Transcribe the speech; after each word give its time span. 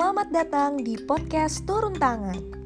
selamat 0.00 0.32
datang 0.32 0.80
di 0.80 0.96
podcast 0.96 1.68
Turun 1.68 1.92
Tangan. 1.92 2.59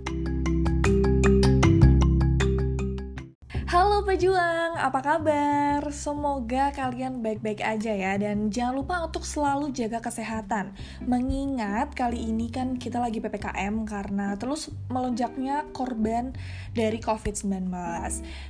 Pejuang, 4.05 4.77
apa 4.79 5.01
kabar? 5.01 5.81
Semoga 5.91 6.71
kalian 6.73 7.21
baik-baik 7.25 7.65
aja 7.65 7.93
ya 7.93 8.16
Dan 8.16 8.52
jangan 8.52 8.80
lupa 8.80 9.00
untuk 9.05 9.25
selalu 9.25 9.73
jaga 9.75 9.98
kesehatan. 10.05 10.77
Mengingat 11.05 11.96
kali 11.96 12.30
ini 12.30 12.52
kan 12.52 12.77
kita 12.77 13.01
lagi 13.01 13.19
PPKM 13.19 13.84
Karena 13.88 14.37
terus 14.38 14.70
melonjaknya 14.93 15.69
korban 15.73 16.37
dari 16.77 17.01
COVID-19 17.01 17.69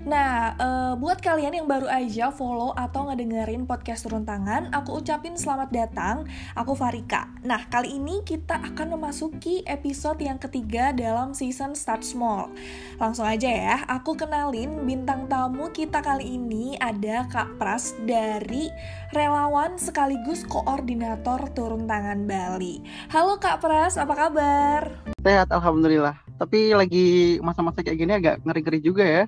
Nah, 0.04 0.54
e, 0.58 0.68
buat 0.98 1.18
kalian 1.24 1.62
yang 1.62 1.66
baru 1.70 1.88
aja 1.88 2.34
follow 2.34 2.74
atau 2.74 3.10
ngedengerin 3.10 3.64
podcast 3.64 4.04
Turun 4.06 4.22
Tangan 4.22 4.74
Aku 4.74 5.00
ucapin 5.00 5.38
selamat 5.38 5.70
datang, 5.70 6.16
aku 6.58 6.74
Farika. 6.74 7.30
Nah, 7.46 7.66
kali 7.70 7.96
ini 7.96 8.22
kita 8.26 8.58
akan 8.58 8.98
memasuki 8.98 9.62
episode 9.64 10.18
yang 10.18 10.36
ketiga 10.36 10.90
dalam 10.90 11.30
season 11.30 11.78
Start 11.78 12.02
Small. 12.02 12.50
Langsung 12.98 13.24
aja 13.24 13.48
ya, 13.48 13.76
aku 13.86 14.18
kenalin 14.18 14.82
bintang 14.82 15.14
bintang 15.14 15.30
tamu 15.44 15.68
kita 15.68 16.00
kali 16.00 16.40
ini 16.40 16.72
ada 16.80 17.28
Kak 17.28 17.60
Pras 17.60 17.92
dari 18.08 18.72
relawan 19.12 19.76
sekaligus 19.76 20.40
koordinator 20.48 21.52
turun 21.52 21.84
tangan 21.84 22.24
Bali. 22.24 22.80
Halo 23.12 23.36
Kak 23.36 23.60
Pras, 23.60 24.00
apa 24.00 24.16
kabar? 24.16 25.04
Sehat, 25.20 25.52
Alhamdulillah. 25.52 26.16
Tapi 26.40 26.72
lagi 26.72 27.36
masa-masa 27.44 27.84
kayak 27.84 27.98
gini 28.00 28.12
agak 28.16 28.40
ngeri-ngeri 28.40 28.80
juga 28.80 29.04
ya. 29.04 29.24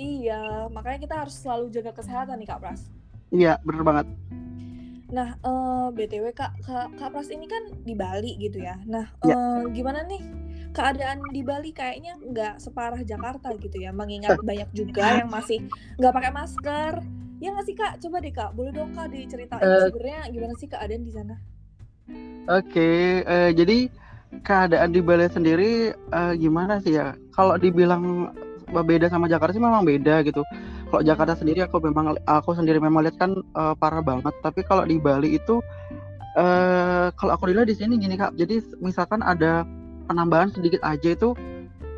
Iya, 0.00 0.72
makanya 0.72 0.98
kita 1.04 1.14
harus 1.28 1.36
selalu 1.36 1.68
jaga 1.76 1.92
kesehatan 1.92 2.40
nih 2.40 2.48
Kak 2.48 2.60
Pras. 2.64 2.88
Iya, 3.28 3.60
bener 3.60 3.84
banget. 3.84 4.06
Nah, 5.12 5.36
uh, 5.44 5.92
eh, 5.92 6.08
btw 6.08 6.32
kak, 6.32 6.56
kak, 6.64 6.88
kak 6.96 7.12
Pras 7.12 7.28
ini 7.28 7.44
kan 7.44 7.68
di 7.84 7.92
Bali 7.92 8.32
gitu 8.40 8.64
ya. 8.64 8.80
Nah, 8.88 9.12
ya. 9.28 9.36
Uh, 9.36 9.68
gimana 9.68 10.08
nih 10.08 10.24
keadaan 10.70 11.18
di 11.34 11.42
Bali 11.42 11.70
kayaknya 11.74 12.14
nggak 12.18 12.54
separah 12.62 13.02
Jakarta 13.02 13.52
gitu 13.58 13.76
ya 13.78 13.90
mengingat 13.90 14.38
banyak 14.40 14.70
juga 14.70 15.22
yang 15.22 15.30
masih 15.30 15.66
nggak 15.98 16.12
pakai 16.14 16.32
masker. 16.32 16.92
Ya 17.40 17.48
nggak 17.56 17.66
sih 17.66 17.76
kak? 17.76 17.92
Coba 18.04 18.16
deh 18.20 18.32
kak 18.32 18.50
boleh 18.52 18.72
dong 18.72 18.92
kak 18.92 19.08
diceritain 19.10 19.64
uh, 19.64 19.88
sebenarnya 19.88 20.20
gimana 20.28 20.54
sih 20.60 20.68
keadaan 20.68 21.02
di 21.02 21.12
sana? 21.12 21.34
Oke 22.50 22.66
okay, 22.66 23.00
uh, 23.24 23.48
eh, 23.48 23.50
jadi 23.56 23.78
keadaan 24.44 24.90
di 24.94 25.00
Bali 25.02 25.26
sendiri 25.26 25.72
uh, 26.12 26.34
gimana 26.36 26.78
sih 26.84 26.94
ya? 26.94 27.16
Kalau 27.32 27.56
dibilang 27.56 28.30
beda 28.70 29.10
sama 29.10 29.26
Jakarta 29.26 29.56
sih 29.56 29.62
memang 29.62 29.82
beda 29.82 30.22
gitu. 30.22 30.44
Kalau 30.90 31.02
Jakarta 31.06 31.38
sendiri 31.38 31.62
aku 31.64 31.78
memang 31.82 32.18
aku 32.26 32.54
sendiri 32.54 32.82
memang 32.82 33.06
lihat 33.06 33.16
kan 33.18 33.34
uh, 33.56 33.74
parah 33.74 34.02
banget. 34.02 34.34
Tapi 34.42 34.62
kalau 34.66 34.84
di 34.86 35.00
Bali 35.00 35.38
itu 35.38 35.58
uh, 36.38 37.08
kalau 37.16 37.32
aku 37.34 37.50
lihat 37.50 37.66
di 37.66 37.74
sini 37.74 37.96
gini 37.98 38.14
kak. 38.20 38.36
Jadi 38.36 38.62
misalkan 38.78 39.24
ada 39.24 39.64
penambahan 40.10 40.50
sedikit 40.50 40.82
aja 40.82 41.14
itu 41.14 41.38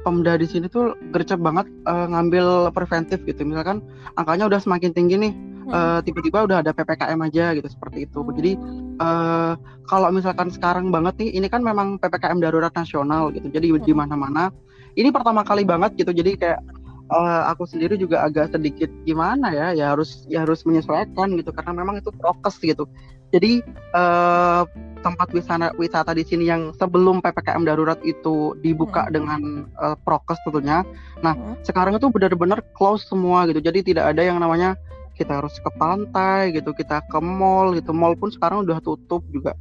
Pemda 0.03 0.35
di 0.35 0.51
sini 0.51 0.67
tuh 0.67 0.99
gercep 1.15 1.39
banget 1.39 1.71
uh, 1.87 2.11
ngambil 2.11 2.75
preventif 2.75 3.23
gitu. 3.23 3.47
Misalkan 3.47 3.87
angkanya 4.19 4.51
udah 4.51 4.59
semakin 4.59 4.91
tinggi 4.91 5.15
nih, 5.15 5.33
uh, 5.71 6.03
tiba-tiba 6.03 6.43
udah 6.43 6.59
ada 6.59 6.75
ppkm 6.75 7.23
aja 7.23 7.55
gitu 7.55 7.71
seperti 7.71 8.11
itu. 8.11 8.19
Hmm. 8.19 8.35
Jadi 8.35 8.53
uh, 8.99 9.55
kalau 9.87 10.11
misalkan 10.11 10.51
sekarang 10.51 10.91
banget 10.91 11.23
nih, 11.23 11.39
ini 11.39 11.47
kan 11.47 11.63
memang 11.63 12.03
ppkm 12.03 12.43
darurat 12.43 12.75
nasional 12.75 13.31
gitu. 13.31 13.47
Jadi 13.47 13.71
hmm. 13.71 13.87
di 13.87 13.95
mana-mana. 13.95 14.51
Ini 14.99 15.15
pertama 15.15 15.47
kali 15.47 15.63
banget 15.63 15.95
gitu. 15.95 16.11
Jadi 16.11 16.35
kayak 16.35 16.61
uh, 17.15 17.47
aku 17.55 17.63
sendiri 17.71 17.95
juga 17.95 18.27
agak 18.27 18.59
sedikit 18.59 18.91
gimana 19.07 19.55
ya, 19.55 19.71
ya 19.71 19.95
harus 19.95 20.27
ya 20.27 20.43
harus 20.43 20.67
menyesuaikan 20.67 21.31
gitu 21.39 21.55
karena 21.55 21.79
memang 21.79 22.03
itu 22.03 22.11
prokes 22.11 22.59
gitu. 22.59 22.91
Jadi 23.31 23.63
uh, 23.95 24.67
tempat 25.03 25.29
wisata 25.35 25.75
wisata 25.77 26.15
di 26.15 26.23
sini 26.23 26.47
yang 26.49 26.71
sebelum 26.79 27.19
ppkm 27.19 27.67
darurat 27.67 27.99
itu 28.07 28.55
dibuka 28.63 29.05
hmm. 29.07 29.13
dengan 29.13 29.41
uh, 29.77 29.99
prokes 30.07 30.39
tentunya. 30.47 30.87
Nah 31.21 31.35
hmm. 31.35 31.67
sekarang 31.67 31.99
itu 31.99 32.09
benar-benar 32.09 32.63
close 32.73 33.05
semua 33.11 33.45
gitu. 33.51 33.59
Jadi 33.59 33.93
tidak 33.93 34.15
ada 34.15 34.23
yang 34.23 34.39
namanya 34.39 34.79
kita 35.19 35.43
harus 35.43 35.53
ke 35.61 35.71
pantai 35.77 36.57
gitu, 36.57 36.73
kita 36.73 37.05
ke 37.11 37.19
mall 37.21 37.75
gitu. 37.77 37.93
Mall 37.93 38.17
pun 38.17 38.33
sekarang 38.33 38.65
udah 38.65 38.79
tutup 38.81 39.21
juga. 39.35 39.59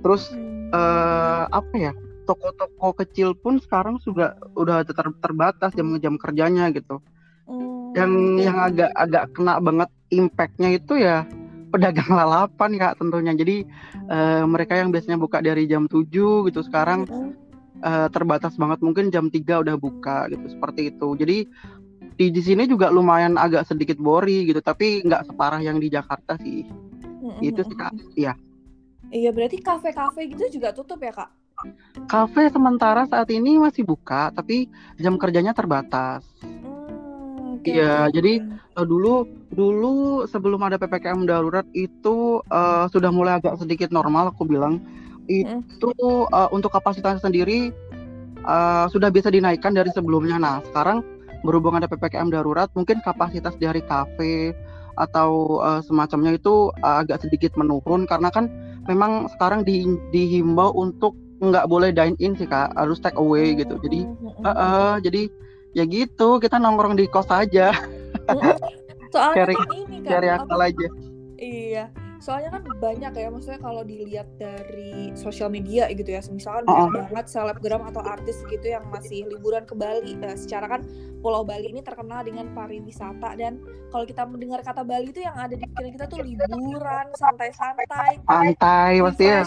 Terus 0.00 0.30
hmm. 0.32 0.72
uh, 0.72 1.44
apa 1.50 1.74
ya? 1.76 1.92
Toko-toko 2.24 2.94
kecil 2.94 3.34
pun 3.34 3.58
sekarang 3.58 3.98
juga 4.06 4.38
udah 4.54 4.86
ter 4.86 5.06
terbatas 5.18 5.74
jam-jam 5.74 6.14
kerjanya 6.14 6.70
gitu. 6.70 7.02
Hmm. 7.50 7.90
Yang 7.98 8.12
yang 8.46 8.56
agak 8.62 8.90
agak 8.94 9.24
kena 9.34 9.58
banget 9.58 9.90
impactnya 10.14 10.78
itu 10.78 10.94
ya 10.94 11.26
pedagang 11.70 12.10
lalapan 12.18 12.76
kak 12.76 12.98
tentunya. 13.00 13.32
Jadi 13.32 13.64
uh, 14.10 14.44
mereka 14.44 14.76
yang 14.76 14.90
biasanya 14.90 15.16
buka 15.16 15.40
dari 15.40 15.64
jam 15.70 15.86
7 15.86 16.06
gitu 16.50 16.60
sekarang 16.66 17.06
uh, 17.80 18.08
terbatas 18.10 18.58
banget. 18.58 18.82
Mungkin 18.82 19.08
jam 19.14 19.30
3 19.30 19.64
udah 19.64 19.76
buka 19.78 20.28
gitu 20.28 20.46
seperti 20.50 20.90
itu. 20.92 21.08
Jadi 21.16 21.38
di 22.20 22.26
di 22.28 22.42
sini 22.44 22.68
juga 22.68 22.92
lumayan 22.92 23.40
agak 23.40 23.64
sedikit 23.64 23.96
bori 23.96 24.44
gitu 24.44 24.60
tapi 24.60 25.00
nggak 25.00 25.32
separah 25.32 25.64
yang 25.64 25.80
di 25.80 25.88
Jakarta 25.88 26.36
sih. 26.36 26.66
Mm-hmm. 27.20 27.40
itu 27.44 27.60
sih 27.64 27.76
kak. 27.76 27.92
Iya. 28.16 28.32
Iya 29.10 29.30
berarti 29.34 29.58
kafe-kafe 29.60 30.30
gitu 30.32 30.60
juga 30.60 30.72
tutup 30.72 31.00
ya 31.02 31.12
kak? 31.12 31.30
Kafe 32.08 32.48
sementara 32.48 33.04
saat 33.04 33.28
ini 33.28 33.60
masih 33.60 33.84
buka 33.84 34.32
tapi 34.32 34.72
jam 34.96 35.20
kerjanya 35.20 35.52
terbatas 35.52 36.24
Iya, 37.64 38.08
jadi 38.08 38.40
uh, 38.78 38.86
dulu 38.86 39.28
dulu 39.52 40.24
sebelum 40.30 40.62
ada 40.64 40.80
ppkm 40.80 41.28
darurat 41.28 41.66
itu 41.76 42.40
uh, 42.48 42.86
sudah 42.88 43.12
mulai 43.12 43.36
agak 43.36 43.60
sedikit 43.60 43.92
normal 43.92 44.32
aku 44.32 44.48
bilang. 44.48 44.80
Itu 45.30 45.94
uh, 46.32 46.48
untuk 46.50 46.74
kapasitas 46.74 47.22
sendiri 47.22 47.70
uh, 48.42 48.88
sudah 48.90 49.12
bisa 49.12 49.28
dinaikkan 49.28 49.76
dari 49.76 49.92
sebelumnya. 49.92 50.40
Nah 50.40 50.64
sekarang 50.72 51.04
berhubung 51.44 51.76
ada 51.76 51.86
ppkm 51.86 52.32
darurat 52.32 52.72
mungkin 52.72 53.04
kapasitas 53.04 53.54
dari 53.60 53.84
kafe 53.84 54.56
atau 54.98 55.60
uh, 55.62 55.80
semacamnya 55.84 56.36
itu 56.36 56.72
uh, 56.82 57.04
agak 57.04 57.22
sedikit 57.22 57.54
menurun. 57.60 58.08
Karena 58.08 58.32
kan 58.32 58.48
memang 58.88 59.28
sekarang 59.36 59.62
di, 59.62 59.84
dihimbau 60.10 60.72
untuk 60.74 61.14
nggak 61.40 61.68
boleh 61.68 61.92
dine 61.92 62.16
in 62.18 62.34
sih 62.34 62.48
kak. 62.48 62.72
Harus 62.74 62.98
take 62.98 63.16
away 63.20 63.54
gitu. 63.54 63.78
Jadi 63.84 64.08
uh, 64.42 64.50
uh, 64.50 64.94
jadi 64.98 65.30
ya 65.76 65.84
gitu 65.86 66.42
kita 66.42 66.58
nongkrong 66.58 66.98
di 66.98 67.06
kos 67.06 67.30
aja. 67.30 67.74
Soalnya 69.14 69.36
cari, 69.42 69.54
kan 69.58 69.68
ini 69.74 69.96
kan 70.06 70.10
cari 70.10 70.28
akal 70.30 70.60
aja. 70.62 70.88
Iya 71.40 71.84
soalnya 72.20 72.52
kan 72.52 72.62
banyak 72.76 73.12
ya 73.16 73.28
maksudnya 73.32 73.60
kalau 73.64 73.80
dilihat 73.80 74.28
dari 74.36 75.16
sosial 75.16 75.48
media 75.48 75.88
gitu 75.88 76.12
ya 76.12 76.20
misalkan 76.28 76.68
oh. 76.68 76.92
banyak 76.92 77.08
banget 77.08 77.26
selebgram 77.32 77.80
atau 77.88 78.04
artis 78.04 78.44
gitu 78.52 78.76
yang 78.76 78.84
masih 78.92 79.24
liburan 79.32 79.64
ke 79.64 79.72
Bali. 79.72 80.12
Nah, 80.20 80.36
secara 80.36 80.68
kan 80.68 80.84
Pulau 81.24 81.44
Bali 81.48 81.72
ini 81.72 81.80
terkenal 81.80 82.20
dengan 82.20 82.52
pariwisata 82.52 83.40
dan 83.40 83.56
kalau 83.88 84.04
kita 84.04 84.28
mendengar 84.28 84.60
kata 84.60 84.84
Bali 84.84 85.08
itu 85.08 85.24
yang 85.24 85.32
ada 85.32 85.56
di 85.56 85.64
pikiran 85.64 85.92
kita 85.96 86.06
tuh 86.12 86.20
liburan 86.20 87.06
santai-santai 87.16 88.20
santai 88.20 88.92
pasti 89.00 89.24
ya 89.24 89.40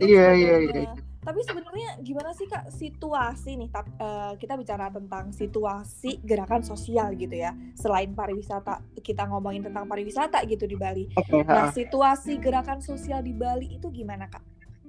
iya 0.00 0.28
iya 0.32 0.56
iya 0.72 1.11
tapi 1.22 1.38
sebenarnya 1.46 2.02
gimana 2.02 2.34
sih 2.34 2.50
kak 2.50 2.74
situasi 2.74 3.54
nih 3.54 3.70
uh, 4.02 4.34
kita 4.34 4.58
bicara 4.58 4.90
tentang 4.90 5.30
situasi 5.30 6.18
gerakan 6.26 6.66
sosial 6.66 7.14
gitu 7.14 7.38
ya 7.38 7.54
selain 7.78 8.10
pariwisata 8.10 8.82
kita 8.98 9.30
ngomongin 9.30 9.62
tentang 9.62 9.86
pariwisata 9.86 10.42
gitu 10.50 10.66
di 10.66 10.74
Bali. 10.74 11.06
Okay, 11.14 11.46
nah 11.46 11.70
situasi 11.70 12.42
gerakan 12.42 12.82
sosial 12.82 13.22
di 13.22 13.30
Bali 13.30 13.78
itu 13.78 13.86
gimana 13.94 14.26
kak? 14.26 14.42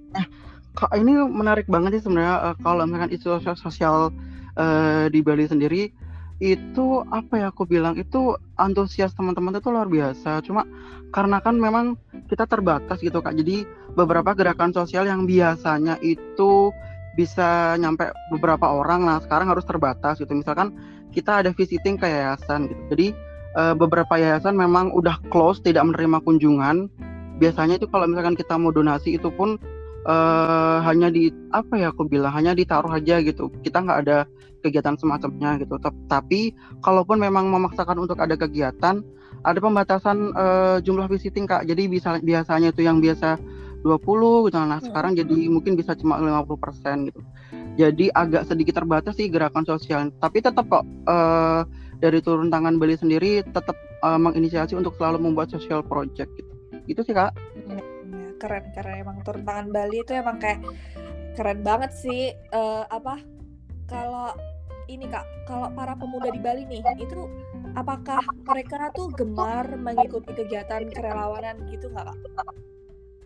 Nah 0.10 0.26
kak 0.74 0.98
ini 0.98 1.14
menarik 1.22 1.70
banget 1.70 2.02
sih 2.02 2.10
sebenarnya 2.10 2.50
uh, 2.50 2.56
kalau 2.66 2.90
misalkan 2.90 3.14
isu 3.14 3.38
sosial, 3.38 3.56
sosial 3.56 3.96
uh, 4.58 5.06
di 5.14 5.22
Bali 5.22 5.46
sendiri 5.46 5.94
itu 6.42 7.06
apa 7.14 7.34
ya 7.38 7.48
aku 7.54 7.70
bilang 7.70 7.94
itu 8.00 8.34
antusias 8.58 9.14
teman-teman 9.14 9.58
itu 9.58 9.70
luar 9.70 9.90
biasa. 9.90 10.42
Cuma 10.42 10.66
karena 11.14 11.38
kan 11.44 11.58
memang 11.58 12.00
kita 12.30 12.50
terbatas 12.50 13.00
gitu 13.02 13.22
kak. 13.22 13.38
Jadi 13.38 13.68
beberapa 13.94 14.34
gerakan 14.34 14.74
sosial 14.74 15.06
yang 15.06 15.30
biasanya 15.30 16.02
itu 16.02 16.74
bisa 17.14 17.78
nyampe 17.78 18.10
beberapa 18.34 18.74
orang 18.74 19.06
nah 19.06 19.22
sekarang 19.22 19.54
harus 19.54 19.66
terbatas 19.66 20.18
gitu. 20.18 20.34
Misalkan 20.34 20.74
kita 21.14 21.46
ada 21.46 21.54
visiting 21.54 21.96
ke 22.02 22.10
yayasan 22.10 22.70
gitu. 22.74 22.82
Jadi 22.94 23.08
uh, 23.54 23.78
beberapa 23.78 24.18
yayasan 24.18 24.58
memang 24.58 24.90
udah 24.98 25.22
close 25.30 25.62
tidak 25.62 25.86
menerima 25.86 26.22
kunjungan. 26.26 26.90
Biasanya 27.38 27.78
itu 27.78 27.90
kalau 27.90 28.10
misalkan 28.10 28.38
kita 28.38 28.58
mau 28.58 28.74
donasi 28.74 29.18
itu 29.18 29.30
pun 29.34 29.58
uh, 30.06 30.80
hanya 30.84 31.08
di 31.10 31.32
apa 31.52 31.80
ya 31.80 31.88
aku 31.92 32.08
bilang 32.08 32.32
hanya 32.36 32.56
ditaruh 32.56 32.92
aja 32.92 33.20
gitu. 33.24 33.52
Kita 33.64 33.84
nggak 33.84 34.00
ada 34.08 34.18
kegiatan 34.64 34.96
semacamnya 34.96 35.60
gitu. 35.60 35.76
Tapi 36.08 36.56
kalaupun 36.84 37.20
memang 37.20 37.52
memaksakan 37.52 38.00
untuk 38.00 38.20
ada 38.20 38.40
kegiatan 38.40 39.04
ada 39.44 39.60
pembatasan 39.60 40.32
uh, 40.34 40.78
jumlah 40.80 41.12
visiting 41.12 41.44
kak. 41.44 41.68
Jadi 41.68 41.92
bisa 41.92 42.18
biasanya 42.24 42.72
itu 42.72 42.82
yang 42.88 43.04
biasa 43.04 43.36
20 43.84 44.48
gitu. 44.48 44.58
Nah 44.64 44.80
sekarang 44.80 45.20
jadi 45.20 45.52
mungkin 45.52 45.76
bisa 45.76 45.94
cuma 46.00 46.18
50% 46.18 47.12
gitu. 47.12 47.20
Jadi 47.76 48.08
agak 48.16 48.48
sedikit 48.48 48.80
terbatas 48.80 49.20
sih 49.20 49.28
gerakan 49.28 49.68
sosial. 49.68 50.10
Tapi 50.24 50.40
tetap 50.40 50.64
kok 50.72 50.88
uh, 51.12 51.68
dari 52.00 52.24
turun 52.24 52.48
tangan 52.48 52.80
Bali 52.80 52.96
sendiri 52.96 53.44
tetap 53.44 53.76
uh, 54.02 54.20
menginisiasi 54.20 54.80
untuk 54.80 54.96
selalu 54.96 55.28
membuat 55.28 55.52
social 55.52 55.84
project 55.84 56.32
gitu. 56.40 56.52
Itu 56.88 57.04
sih 57.04 57.12
kak 57.12 57.36
keren 58.44 58.66
keren 58.76 59.08
emang 59.08 59.24
turun 59.24 59.48
tangan 59.48 59.72
Bali 59.72 60.04
itu 60.04 60.12
emang 60.12 60.36
kayak 60.44 60.60
keren 61.40 61.64
banget 61.64 61.96
sih 61.96 62.36
uh, 62.52 62.84
apa 62.92 63.24
kalau 63.88 64.36
ini 64.92 65.08
kak 65.08 65.24
kalau 65.48 65.72
para 65.72 65.96
pemuda 65.96 66.28
di 66.28 66.44
Bali 66.44 66.68
nih 66.68 66.84
itu 67.00 67.24
apakah 67.80 68.20
mereka 68.44 68.92
tuh 68.92 69.08
gemar 69.16 69.80
mengikuti 69.80 70.36
kegiatan 70.36 70.92
kerelawanan 70.92 71.56
gitu 71.72 71.88
nggak 71.88 72.12
kak? 72.12 72.20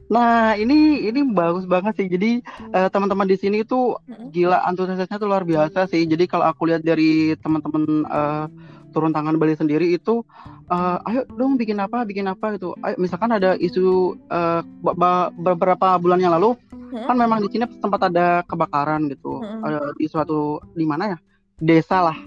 Nah, 0.08 0.56
ini 0.56 1.04
ini 1.04 1.20
bagus 1.36 1.68
banget 1.68 2.00
sih. 2.00 2.08
Jadi 2.08 2.40
uh, 2.72 2.88
teman-teman 2.88 3.28
di 3.28 3.36
sini 3.36 3.68
itu 3.68 3.92
gila 4.32 4.64
antusiasnya 4.64 5.20
tuh 5.20 5.28
luar 5.28 5.44
biasa 5.44 5.84
sih. 5.92 6.08
Jadi 6.08 6.32
kalau 6.32 6.48
aku 6.48 6.72
lihat 6.72 6.88
dari 6.88 7.36
teman-teman 7.44 8.08
uh, 8.08 8.48
turun 8.92 9.12
tangan 9.12 9.36
Bali 9.36 9.54
sendiri 9.54 9.94
itu 9.94 10.24
uh, 10.72 10.98
ayo 11.08 11.24
dong 11.36 11.56
bikin 11.56 11.78
apa, 11.80 12.04
bikin 12.04 12.28
apa 12.28 12.56
gitu. 12.56 12.74
Ayo 12.84 12.96
misalkan 13.00 13.34
ada 13.36 13.56
isu 13.60 14.18
uh, 14.32 14.62
beberapa 15.38 15.98
bulan 16.00 16.22
yang 16.22 16.34
lalu 16.36 16.56
hmm? 16.72 17.06
kan 17.08 17.16
memang 17.16 17.44
di 17.44 17.50
sini 17.52 17.66
sempat 17.80 18.08
ada 18.08 18.42
kebakaran 18.48 19.12
gitu. 19.12 19.40
Hmm. 19.40 19.62
Uh, 19.64 19.90
di 19.98 20.06
suatu 20.08 20.62
di 20.74 20.86
mana 20.88 21.16
ya? 21.16 21.18
Desa 21.58 22.06
lah. 22.12 22.18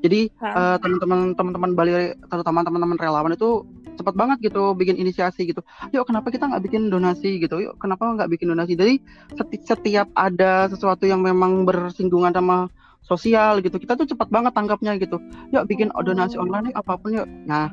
Jadi 0.00 0.32
uh, 0.40 0.80
teman-teman 0.80 1.36
teman-teman 1.36 1.70
Bali 1.76 1.92
terutama 2.32 2.64
teman-teman 2.64 2.96
relawan 2.96 3.36
itu 3.36 3.68
cepat 4.00 4.16
banget 4.16 4.48
gitu 4.48 4.72
bikin 4.72 4.96
inisiasi 4.96 5.44
gitu 5.44 5.60
yuk 5.92 6.08
kenapa 6.08 6.32
kita 6.32 6.48
nggak 6.48 6.64
bikin 6.64 6.88
donasi 6.88 7.36
gitu 7.36 7.60
yuk 7.60 7.76
kenapa 7.76 8.16
nggak 8.16 8.32
bikin 8.32 8.48
donasi 8.48 8.72
jadi 8.72 8.96
seti 9.36 9.60
setiap 9.60 10.08
ada 10.16 10.72
sesuatu 10.72 11.04
yang 11.04 11.20
memang 11.20 11.68
bersinggungan 11.68 12.32
sama 12.32 12.72
sosial 13.04 13.58
gitu. 13.64 13.76
Kita 13.80 13.96
tuh 13.96 14.06
cepat 14.06 14.28
banget 14.30 14.52
tanggapnya 14.54 14.96
gitu. 15.00 15.18
Yuk 15.50 15.66
bikin 15.66 15.90
donasi 15.92 16.36
online 16.38 16.70
yuk 16.70 16.76
apa 16.78 16.92
pun 17.00 17.10
yuk. 17.16 17.28
Nah 17.48 17.72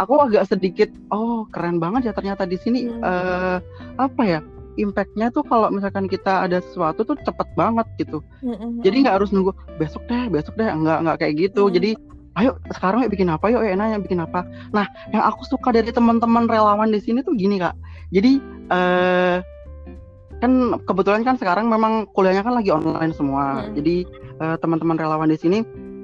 aku 0.00 0.18
agak 0.24 0.48
sedikit 0.48 0.88
oh 1.12 1.44
keren 1.50 1.82
banget 1.82 2.10
ya 2.10 2.12
ternyata 2.16 2.48
di 2.48 2.56
sini 2.56 2.88
uh, 2.88 3.58
apa 4.00 4.22
ya 4.24 4.40
impactnya 4.78 5.28
tuh 5.34 5.44
kalau 5.44 5.68
misalkan 5.68 6.08
kita 6.08 6.46
ada 6.46 6.62
sesuatu 6.64 7.04
tuh 7.04 7.18
cepet 7.20 7.48
banget 7.58 7.86
gitu. 8.00 8.24
Jadi 8.80 8.96
nggak 9.04 9.20
harus 9.20 9.30
nunggu 9.34 9.52
besok 9.76 10.02
deh 10.08 10.30
besok 10.32 10.56
deh. 10.56 10.66
Nggak 10.66 10.98
nggak 11.04 11.16
kayak 11.20 11.34
gitu. 11.36 11.68
Jadi 11.68 11.98
ayo 12.38 12.56
sekarang 12.72 13.04
yuk 13.04 13.12
bikin 13.12 13.28
apa 13.28 13.52
yuk? 13.52 13.60
Enaknya 13.60 14.00
bikin 14.00 14.22
apa? 14.22 14.46
Nah 14.72 14.88
yang 15.12 15.26
aku 15.28 15.44
suka 15.44 15.74
dari 15.74 15.90
teman-teman 15.92 16.48
relawan 16.48 16.88
di 16.88 17.02
sini 17.02 17.20
tuh 17.20 17.36
gini 17.36 17.60
kak. 17.60 17.76
Jadi 18.14 18.40
uh, 18.72 19.44
kan 20.40 20.80
kebetulan 20.88 21.22
kan 21.22 21.36
sekarang 21.36 21.68
memang 21.68 22.08
kuliahnya 22.16 22.40
kan 22.40 22.56
lagi 22.56 22.72
online 22.72 23.12
semua 23.12 23.60
hmm. 23.60 23.76
jadi 23.76 23.96
uh, 24.40 24.56
teman-teman 24.58 24.96
relawan 24.96 25.28
di 25.28 25.36
sini 25.36 25.58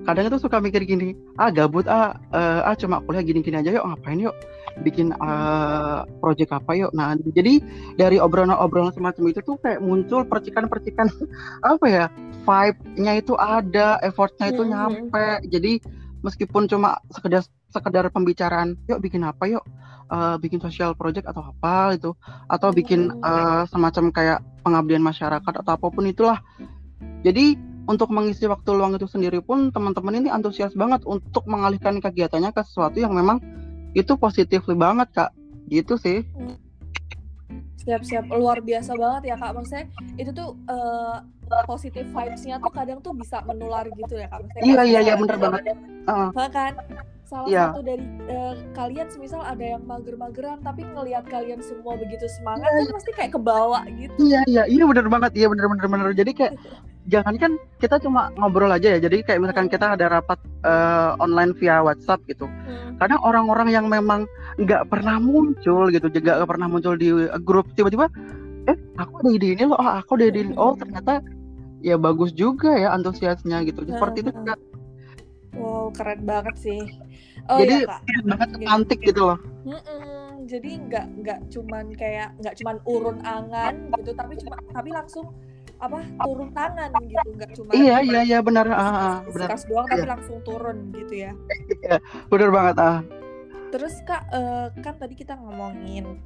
kadang 0.06 0.31
itu 0.31 0.38
suka 0.38 0.62
mikir 0.62 0.87
gini 0.87 1.19
ah 1.41 1.50
gabut 1.50 1.88
ah 1.91 2.15
uh, 2.31 2.62
ah 2.62 2.77
cuma 2.79 3.03
kuliah 3.03 3.27
gini-gini 3.27 3.59
aja 3.59 3.75
yuk 3.75 3.83
ngapain 3.83 4.23
yuk 4.23 4.37
bikin 4.87 5.11
uh, 5.19 6.06
project 6.23 6.55
apa 6.55 6.79
yuk 6.79 6.93
nah 6.94 7.19
jadi 7.35 7.59
dari 7.99 8.23
obrolan-obrolan 8.23 8.94
semacam 8.94 9.35
itu 9.35 9.43
tuh 9.43 9.59
kayak 9.59 9.83
muncul 9.83 10.23
percikan-percikan 10.23 11.11
apa 11.75 11.87
ya 11.91 12.05
vibe-nya 12.47 13.12
itu 13.19 13.35
ada 13.35 13.99
effortnya 14.06 14.55
itu 14.55 14.62
hmm. 14.62 14.71
nyampe 14.71 15.27
jadi 15.50 15.83
meskipun 16.23 16.71
cuma 16.71 17.03
sekedar 17.11 17.43
sekedar 17.76 18.08
pembicaraan 18.08 18.81
yuk 18.88 19.05
bikin 19.05 19.28
apa 19.28 19.44
yuk? 19.44 19.64
Uh, 20.06 20.38
bikin 20.38 20.62
social 20.62 20.94
project 20.94 21.26
atau 21.28 21.50
apa? 21.50 21.99
itu 21.99 22.14
atau 22.49 22.70
bikin 22.70 23.11
uh, 23.26 23.67
semacam 23.69 24.08
kayak 24.14 24.38
pengabdian 24.64 25.02
masyarakat 25.05 25.52
atau 25.52 25.73
apa 25.76 25.87
pun 25.93 26.08
itulah. 26.08 26.40
Jadi 27.26 27.58
untuk 27.87 28.11
mengisi 28.11 28.50
waktu 28.50 28.70
luang 28.75 28.99
itu 28.99 29.06
sendiri 29.06 29.38
pun 29.38 29.70
teman-teman 29.70 30.19
ini 30.19 30.28
antusias 30.31 30.75
banget 30.75 31.06
untuk 31.06 31.46
mengalihkan 31.46 32.02
kegiatannya 32.02 32.50
ke 32.50 32.62
sesuatu 32.67 32.99
yang 32.99 33.14
memang 33.14 33.38
itu 33.94 34.19
positif 34.19 34.67
banget 34.67 35.08
kak. 35.14 35.31
Gitu 35.70 35.94
sih. 35.99 36.26
Siap-siap. 37.87 38.26
Luar 38.34 38.58
biasa 38.58 38.99
banget 38.99 39.31
ya 39.31 39.37
kak. 39.38 39.55
Maksudnya 39.55 39.87
itu 40.19 40.31
tuh 40.34 40.58
uh, 40.67 41.23
positif 41.70 42.02
vibes-nya 42.11 42.58
tuh 42.58 42.75
kadang 42.75 42.99
tuh 42.99 43.14
bisa 43.14 43.38
menular 43.46 43.87
gitu 43.87 44.19
ya 44.19 44.26
kak. 44.26 44.43
Maksudnya 44.43 44.67
iya 44.67 44.82
iya 44.82 45.00
iya 45.06 45.14
bener 45.14 45.38
banget. 45.38 45.62
uh. 46.11 46.31
kan 46.50 46.75
salah 47.26 47.50
yeah. 47.50 47.75
satu 47.75 47.82
dari 47.82 48.06
uh, 48.31 48.55
kalian 48.78 49.11
semisal 49.11 49.43
ada 49.43 49.75
yang 49.75 49.82
mager-mageran 49.82 50.62
tapi 50.62 50.87
ngelihat 50.87 51.26
kalian 51.26 51.58
semua 51.58 51.99
begitu 51.99 52.31
semangat 52.31 52.70
yeah. 52.70 52.87
kan 52.87 52.94
pasti 52.94 53.11
kayak 53.19 53.32
kebawa 53.34 53.82
gitu 53.99 54.14
iya 54.23 54.40
iya 54.46 54.62
iya 54.70 54.84
bener 54.87 55.11
banget 55.11 55.34
iya 55.34 55.50
bener 55.50 55.67
bener 55.67 55.87
bener 55.90 56.14
jadi 56.14 56.31
kayak 56.31 56.55
jangan 57.11 57.34
kan 57.34 57.52
kita 57.82 57.99
cuma 57.99 58.31
ngobrol 58.38 58.70
aja 58.70 58.94
ya 58.94 58.99
jadi 59.02 59.26
kayak 59.26 59.43
misalkan 59.43 59.67
hmm. 59.67 59.75
kita 59.75 59.87
ada 59.99 60.06
rapat 60.06 60.38
uh, 60.62 61.19
online 61.19 61.50
via 61.58 61.82
WhatsApp 61.82 62.23
gitu 62.31 62.46
hmm. 62.46 63.02
kadang 63.02 63.19
orang-orang 63.26 63.75
yang 63.75 63.90
memang 63.90 64.31
nggak 64.62 64.87
pernah 64.87 65.19
muncul 65.19 65.90
gitu 65.90 66.06
juga 66.06 66.38
nggak 66.38 66.50
pernah 66.50 66.70
muncul 66.70 66.94
di 66.94 67.11
grup 67.43 67.67
tiba-tiba 67.75 68.06
eh 68.70 68.78
aku 69.02 69.26
ada 69.26 69.31
ide 69.34 69.49
ini 69.58 69.67
loh 69.67 69.78
oh, 69.78 69.93
aku 69.99 70.14
ada 70.14 70.31
ide 70.31 70.46
ini 70.46 70.55
oh 70.55 70.78
ternyata 70.78 71.23
ya 71.82 71.99
bagus 71.99 72.31
juga 72.34 72.75
ya 72.75 72.94
antusiasnya 72.94 73.67
gitu 73.67 73.82
seperti 73.82 74.26
itu 74.26 74.31
juga 74.31 74.55
Wow, 75.56 75.88
keren 75.96 76.20
banget 76.28 76.55
sih. 76.61 76.81
Oh, 77.46 77.58
jadi 77.62 77.87
ya, 77.87 77.98
keren 78.02 78.26
banget 78.34 78.48
cantik 78.66 79.00
gitu 79.02 79.22
loh. 79.22 79.38
Mm-mm, 79.66 80.46
jadi 80.50 80.70
nggak 80.87 81.06
nggak 81.22 81.38
cuman 81.50 81.87
kayak 81.94 82.28
nggak 82.43 82.54
cuman 82.62 82.76
urun 82.87 83.19
angan 83.22 83.75
gitu, 83.98 84.10
tapi 84.14 84.32
cuma 84.38 84.56
tapi 84.70 84.90
langsung 84.90 85.26
apa 85.76 86.00
turun 86.25 86.50
tangan 86.56 86.88
gitu, 87.04 87.28
nggak 87.37 87.50
cuma 87.52 87.70
Iya 87.76 87.96
iya 88.00 88.20
iya 88.25 88.38
benar. 88.40 88.66
Ah, 88.72 88.81
ah 88.81 89.16
benar. 89.28 89.52
doang 89.69 89.87
tapi 89.87 90.02
iya. 90.02 90.08
langsung 90.08 90.38
turun 90.43 90.78
gitu 90.96 91.14
ya. 91.14 91.32
Iya, 91.82 91.96
benar 92.32 92.48
banget 92.50 92.76
ah. 92.81 92.98
Terus 93.75 93.94
kak, 94.06 94.25
uh, 94.32 94.72
kan 94.81 94.94
tadi 94.96 95.14
kita 95.19 95.37
ngomongin 95.37 96.22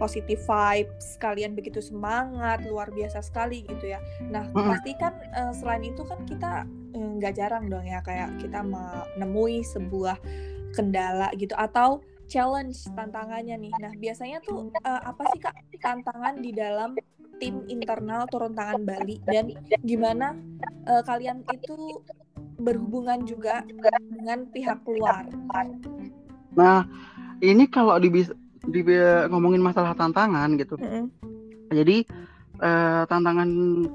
positive 0.00 0.40
vibes, 0.40 1.20
kalian 1.20 1.52
begitu 1.52 1.84
semangat, 1.84 2.64
luar 2.64 2.88
biasa 2.88 3.20
sekali 3.20 3.68
gitu 3.68 3.92
ya. 3.92 4.00
Nah, 4.32 4.48
mm 4.48 4.56
-hmm. 4.56 4.68
pasti 4.72 4.92
kan 4.96 5.12
uh, 5.36 5.52
selain 5.52 5.84
itu 5.84 6.00
kan 6.08 6.24
kita 6.24 6.64
eh, 6.96 7.10
nggak 7.20 7.32
uh, 7.32 7.36
jarang 7.36 7.68
dong 7.68 7.84
ya 7.84 8.00
kayak 8.00 8.32
kita 8.40 8.64
menemui 8.64 9.60
sebuah 9.60 10.16
kendala 10.74 11.28
gitu 11.36 11.54
atau 11.58 12.02
challenge 12.30 12.86
tantangannya 12.94 13.58
nih. 13.58 13.74
Nah, 13.82 13.92
biasanya 13.98 14.38
tuh 14.46 14.70
uh, 14.86 15.02
apa 15.02 15.22
sih 15.34 15.40
Kak 15.42 15.54
tantangan 15.82 16.38
di 16.38 16.54
dalam 16.54 16.94
tim 17.42 17.64
internal 17.66 18.28
turun 18.30 18.54
tangan 18.54 18.86
Bali 18.86 19.18
dan 19.26 19.50
gimana 19.82 20.36
uh, 20.86 21.02
kalian 21.02 21.42
itu 21.50 22.04
berhubungan 22.60 23.24
juga 23.26 23.64
dengan 23.98 24.46
pihak 24.52 24.84
luar? 24.86 25.26
Nah, 26.54 26.84
ini 27.40 27.64
kalau 27.66 27.96
di 27.98 28.12
di 28.68 28.80
ngomongin 29.32 29.64
masalah 29.64 29.96
tantangan 29.96 30.54
gitu. 30.60 30.76
Mm 30.76 30.86
-hmm. 30.86 31.04
Jadi 31.70 31.96
eh, 32.60 33.02
tantangan 33.08 33.48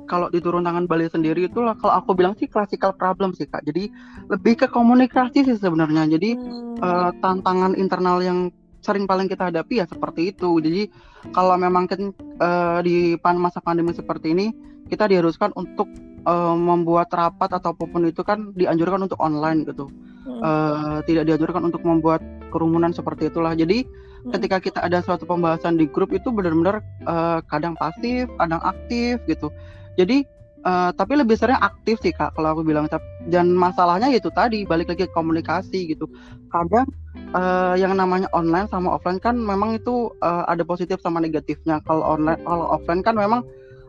kalau 0.09 0.27
di 0.33 0.41
turun 0.41 0.65
tangan 0.65 0.89
Bali 0.89 1.07
sendiri 1.07 1.47
itu 1.47 1.61
kalau 1.79 1.93
aku 1.93 2.17
bilang 2.17 2.33
sih 2.35 2.49
classical 2.49 2.93
problem 2.97 3.31
sih 3.37 3.45
kak. 3.45 3.63
Jadi 3.63 3.89
lebih 4.27 4.65
ke 4.65 4.67
komunikasi 4.67 5.45
sih 5.45 5.57
sebenarnya. 5.57 6.09
Jadi 6.09 6.35
mm. 6.35 6.81
eh, 6.81 7.11
tantangan 7.21 7.77
internal 7.77 8.19
yang 8.19 8.49
sering 8.85 9.09
paling 9.09 9.25
kita 9.25 9.49
hadapi 9.49 9.81
ya 9.81 9.85
seperti 9.89 10.33
itu. 10.33 10.61
Jadi 10.61 10.89
kalau 11.33 11.57
memang 11.57 11.89
kan 11.89 12.01
eh, 12.41 12.79
di 12.85 12.95
masa 13.37 13.61
pandemi 13.61 13.93
seperti 13.93 14.33
ini 14.33 14.47
kita 14.85 15.09
diharuskan 15.09 15.49
untuk 15.57 15.89
uh, 16.25 16.57
membuat 16.57 17.09
rapat 17.13 17.57
atau 17.57 17.73
apa 17.73 17.85
pun 17.89 18.05
itu 18.05 18.21
kan 18.21 18.53
dianjurkan 18.53 19.05
untuk 19.05 19.17
online 19.21 19.65
gitu. 19.65 19.89
Hmm. 20.25 20.41
Uh, 20.41 20.97
tidak 21.05 21.29
dianjurkan 21.29 21.69
untuk 21.69 21.81
membuat 21.85 22.21
kerumunan 22.49 22.93
seperti 22.93 23.29
itulah. 23.29 23.53
Jadi 23.53 23.85
hmm. 23.85 24.04
Ketika 24.33 24.57
kita 24.57 24.79
ada 24.81 25.01
suatu 25.05 25.27
pembahasan 25.27 25.77
di 25.77 25.85
grup 25.89 26.13
itu 26.15 26.33
benar-benar 26.33 26.81
uh, 27.05 27.39
kadang 27.49 27.77
pasif, 27.77 28.25
kadang 28.39 28.61
aktif 28.63 29.21
gitu. 29.29 29.51
Jadi 29.99 30.25
uh, 30.65 30.89
tapi 30.93 31.19
lebih 31.19 31.37
sering 31.37 31.59
aktif 31.61 32.01
sih 32.01 32.13
kak 32.13 32.33
kalau 32.33 32.57
aku 32.57 32.61
bilang. 32.65 32.89
Dan 33.25 33.53
masalahnya 33.53 34.09
itu 34.13 34.29
tadi 34.33 34.65
balik 34.65 34.89
lagi 34.93 35.09
ke 35.09 35.13
komunikasi 35.13 35.93
gitu. 35.93 36.09
Kadang 36.49 36.89
uh, 37.37 37.77
yang 37.77 37.93
namanya 37.97 38.29
online 38.33 38.69
sama 38.69 38.97
offline 38.97 39.21
kan 39.21 39.37
memang 39.37 39.77
itu 39.77 40.13
uh, 40.25 40.45
ada 40.49 40.65
positif 40.65 41.01
sama 41.01 41.21
negatifnya. 41.21 41.81
Kalau 41.85 42.05
online, 42.17 42.41
kalau 42.45 42.65
offline 42.73 43.01
kan 43.05 43.17
memang 43.17 43.45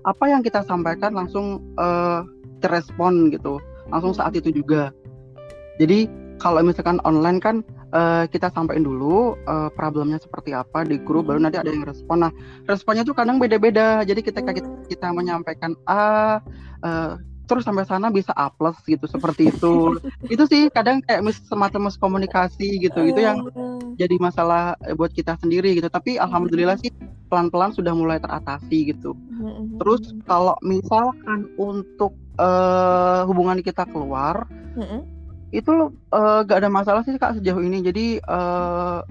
apa 0.07 0.25
yang 0.31 0.41
kita 0.41 0.63
sampaikan 0.63 1.19
langsung 1.19 1.59
uh, 1.83 2.23
terrespon 2.63 3.29
gitu 3.35 3.59
langsung 3.91 4.15
saat 4.15 4.39
itu 4.39 4.55
juga 4.55 4.95
jadi 5.83 6.07
kalau 6.39 6.63
misalkan 6.63 7.03
online 7.03 7.43
kan 7.43 7.67
uh, 7.97 8.25
kita 8.29 8.53
sampaikan 8.53 8.85
dulu 8.85 9.41
uh, 9.49 9.73
problemnya 9.73 10.21
seperti 10.21 10.53
apa 10.53 10.85
di 10.85 11.01
grup 11.01 11.33
baru 11.33 11.41
nanti 11.41 11.57
ada 11.57 11.73
yang 11.73 11.89
respon. 11.89 12.29
Nah 12.29 12.33
responnya 12.69 13.03
tuh 13.03 13.17
kadang 13.17 13.41
beda-beda. 13.41 14.05
Jadi 14.05 14.21
kita 14.21 14.45
kita, 14.45 14.69
kita 14.87 15.09
menyampaikan 15.17 15.73
A 15.89 16.39
uh, 16.85 17.17
terus 17.47 17.63
sampai 17.63 17.87
sana 17.87 18.11
bisa 18.11 18.35
A 18.35 18.51
plus 18.53 18.77
gitu 18.85 19.09
seperti 19.09 19.49
itu. 19.53 19.97
Itu 20.29 20.45
sih 20.45 20.69
kadang 20.69 21.01
kayak 21.01 21.25
mis 21.25 21.41
semacam 21.49 21.89
miskomunikasi 21.89 22.85
gitu. 22.85 23.01
Itu 23.01 23.21
yang 23.25 23.49
oh. 23.57 23.81
jadi 23.97 24.21
masalah 24.21 24.77
buat 24.95 25.17
kita 25.17 25.41
sendiri 25.41 25.73
gitu. 25.81 25.89
Tapi 25.89 26.21
alhamdulillah 26.21 26.77
sih 26.77 26.93
pelan-pelan 27.27 27.75
sudah 27.75 27.91
mulai 27.97 28.21
teratasi 28.21 28.95
gitu. 28.95 29.17
Terus 29.83 30.15
kalau 30.29 30.55
misalkan 30.63 31.51
untuk 31.59 32.15
uh, 32.37 33.25
hubungan 33.27 33.65
kita 33.65 33.89
keluar. 33.89 34.45
Itu 35.55 35.95
uh, 36.11 36.41
gak 36.43 36.65
ada 36.65 36.71
masalah 36.71 37.03
sih 37.07 37.15
kak 37.17 37.39
sejauh 37.39 37.63
ini 37.63 37.83
jadi 37.85 38.19
uh, 38.27 39.07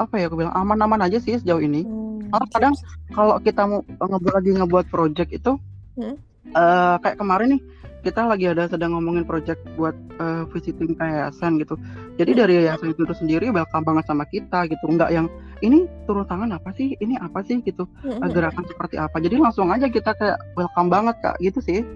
apa 0.00 0.14
ya 0.16 0.32
aku 0.32 0.40
bilang 0.40 0.56
aman-aman 0.56 1.04
aja 1.04 1.20
sih 1.20 1.36
sejauh 1.36 1.60
ini 1.60 1.84
mm. 1.84 2.32
malah 2.32 2.48
kadang 2.48 2.74
kalau 3.12 3.36
kita 3.44 3.62
mau 3.68 3.84
ngebuat 3.84 4.34
lagi 4.40 4.50
ngebuat 4.56 4.86
project 4.88 5.30
itu 5.36 5.52
hmm? 6.00 6.16
uh, 6.56 6.96
kayak 7.04 7.20
kemarin 7.20 7.56
nih 7.56 7.62
kita 8.02 8.26
lagi 8.26 8.50
ada 8.50 8.66
sedang 8.66 8.98
ngomongin 8.98 9.22
project 9.22 9.62
buat 9.78 9.94
uh, 10.18 10.42
visiting 10.50 10.98
yayasan 10.98 11.62
gitu. 11.62 11.78
Jadi 12.18 12.34
hmm. 12.34 12.40
dari 12.42 12.52
yayasan 12.58 12.90
itu 12.90 13.06
sendiri 13.14 13.46
welcome 13.54 13.86
banget 13.86 14.04
sama 14.10 14.26
kita 14.26 14.66
gitu. 14.66 14.84
Enggak 14.90 15.14
yang 15.14 15.30
ini 15.62 15.86
turun 16.04 16.26
tangan 16.26 16.50
apa 16.50 16.74
sih? 16.74 16.98
Ini 16.98 17.22
apa 17.22 17.46
sih 17.46 17.62
gitu. 17.62 17.86
Hmm. 18.02 18.26
Gerakan 18.26 18.66
seperti 18.66 18.98
apa. 18.98 19.22
Jadi 19.22 19.38
langsung 19.38 19.70
aja 19.70 19.86
kita 19.86 20.18
kayak 20.18 20.38
welcome 20.58 20.90
banget 20.90 21.14
Kak 21.22 21.38
gitu 21.38 21.62
sih. 21.62 21.86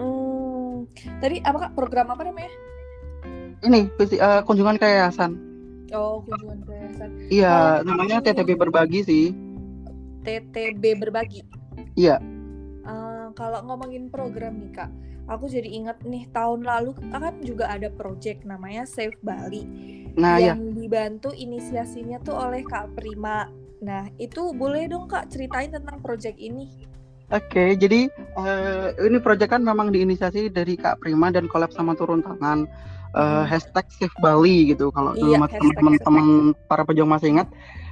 Hmm. 0.00 0.88
Tadi 1.20 1.44
apa 1.44 1.68
Kak 1.68 1.72
program 1.76 2.08
apa 2.16 2.24
namanya? 2.24 2.48
Ini 3.62 3.80
uh, 4.18 4.42
kunjungan 4.42 4.76
ke 4.78 4.86
yayasan. 4.86 5.38
Oh, 5.94 6.18
kunjungan 6.26 6.58
ke 6.66 6.70
yayasan. 6.74 7.10
Iya, 7.30 7.56
oh, 7.82 7.86
namanya 7.86 8.18
TTB 8.18 8.58
berbagi 8.58 9.00
sih. 9.06 9.24
TTB 10.26 10.82
berbagi. 10.98 11.46
Iya. 11.94 12.18
Uh, 12.82 13.30
kalau 13.38 13.62
ngomongin 13.62 14.10
program 14.10 14.58
nih 14.58 14.74
Kak, 14.74 14.90
aku 15.30 15.46
jadi 15.46 15.70
ingat 15.70 16.02
nih 16.02 16.26
tahun 16.34 16.66
lalu 16.66 16.98
kan 17.14 17.38
juga 17.46 17.70
ada 17.70 17.86
project 17.94 18.42
namanya 18.42 18.82
Save 18.82 19.14
Bali 19.22 19.62
nah, 20.18 20.36
yang 20.42 20.60
ya. 20.60 20.74
dibantu 20.74 21.30
inisiasinya 21.30 22.18
tuh 22.20 22.34
oleh 22.34 22.66
Kak 22.66 22.98
Prima. 22.98 23.46
Nah 23.82 24.10
itu 24.18 24.50
boleh 24.54 24.90
dong 24.90 25.06
Kak 25.06 25.30
ceritain 25.30 25.70
tentang 25.70 26.02
project 26.02 26.38
ini. 26.38 26.66
Oke, 27.32 27.48
okay, 27.48 27.68
jadi 27.80 28.12
uh, 28.36 28.92
ini 29.08 29.16
project 29.16 29.56
kan 29.56 29.64
memang 29.64 29.88
diinisiasi 29.88 30.52
dari 30.52 30.76
Kak 30.76 31.00
Prima 31.00 31.32
dan 31.32 31.48
kolab 31.48 31.72
sama 31.72 31.96
turun 31.96 32.20
tangan 32.20 32.68
uh, 33.14 33.44
hashtag 33.46 33.86
Save 33.92 34.16
Bali 34.20 34.72
gitu. 34.74 34.92
Kalau 34.92 35.16
iya, 35.16 35.40
dulu 35.40 35.70
teman-teman 35.76 36.26
para 36.68 36.82
pejuang 36.84 37.10
masih 37.10 37.32
ingat. 37.38 37.48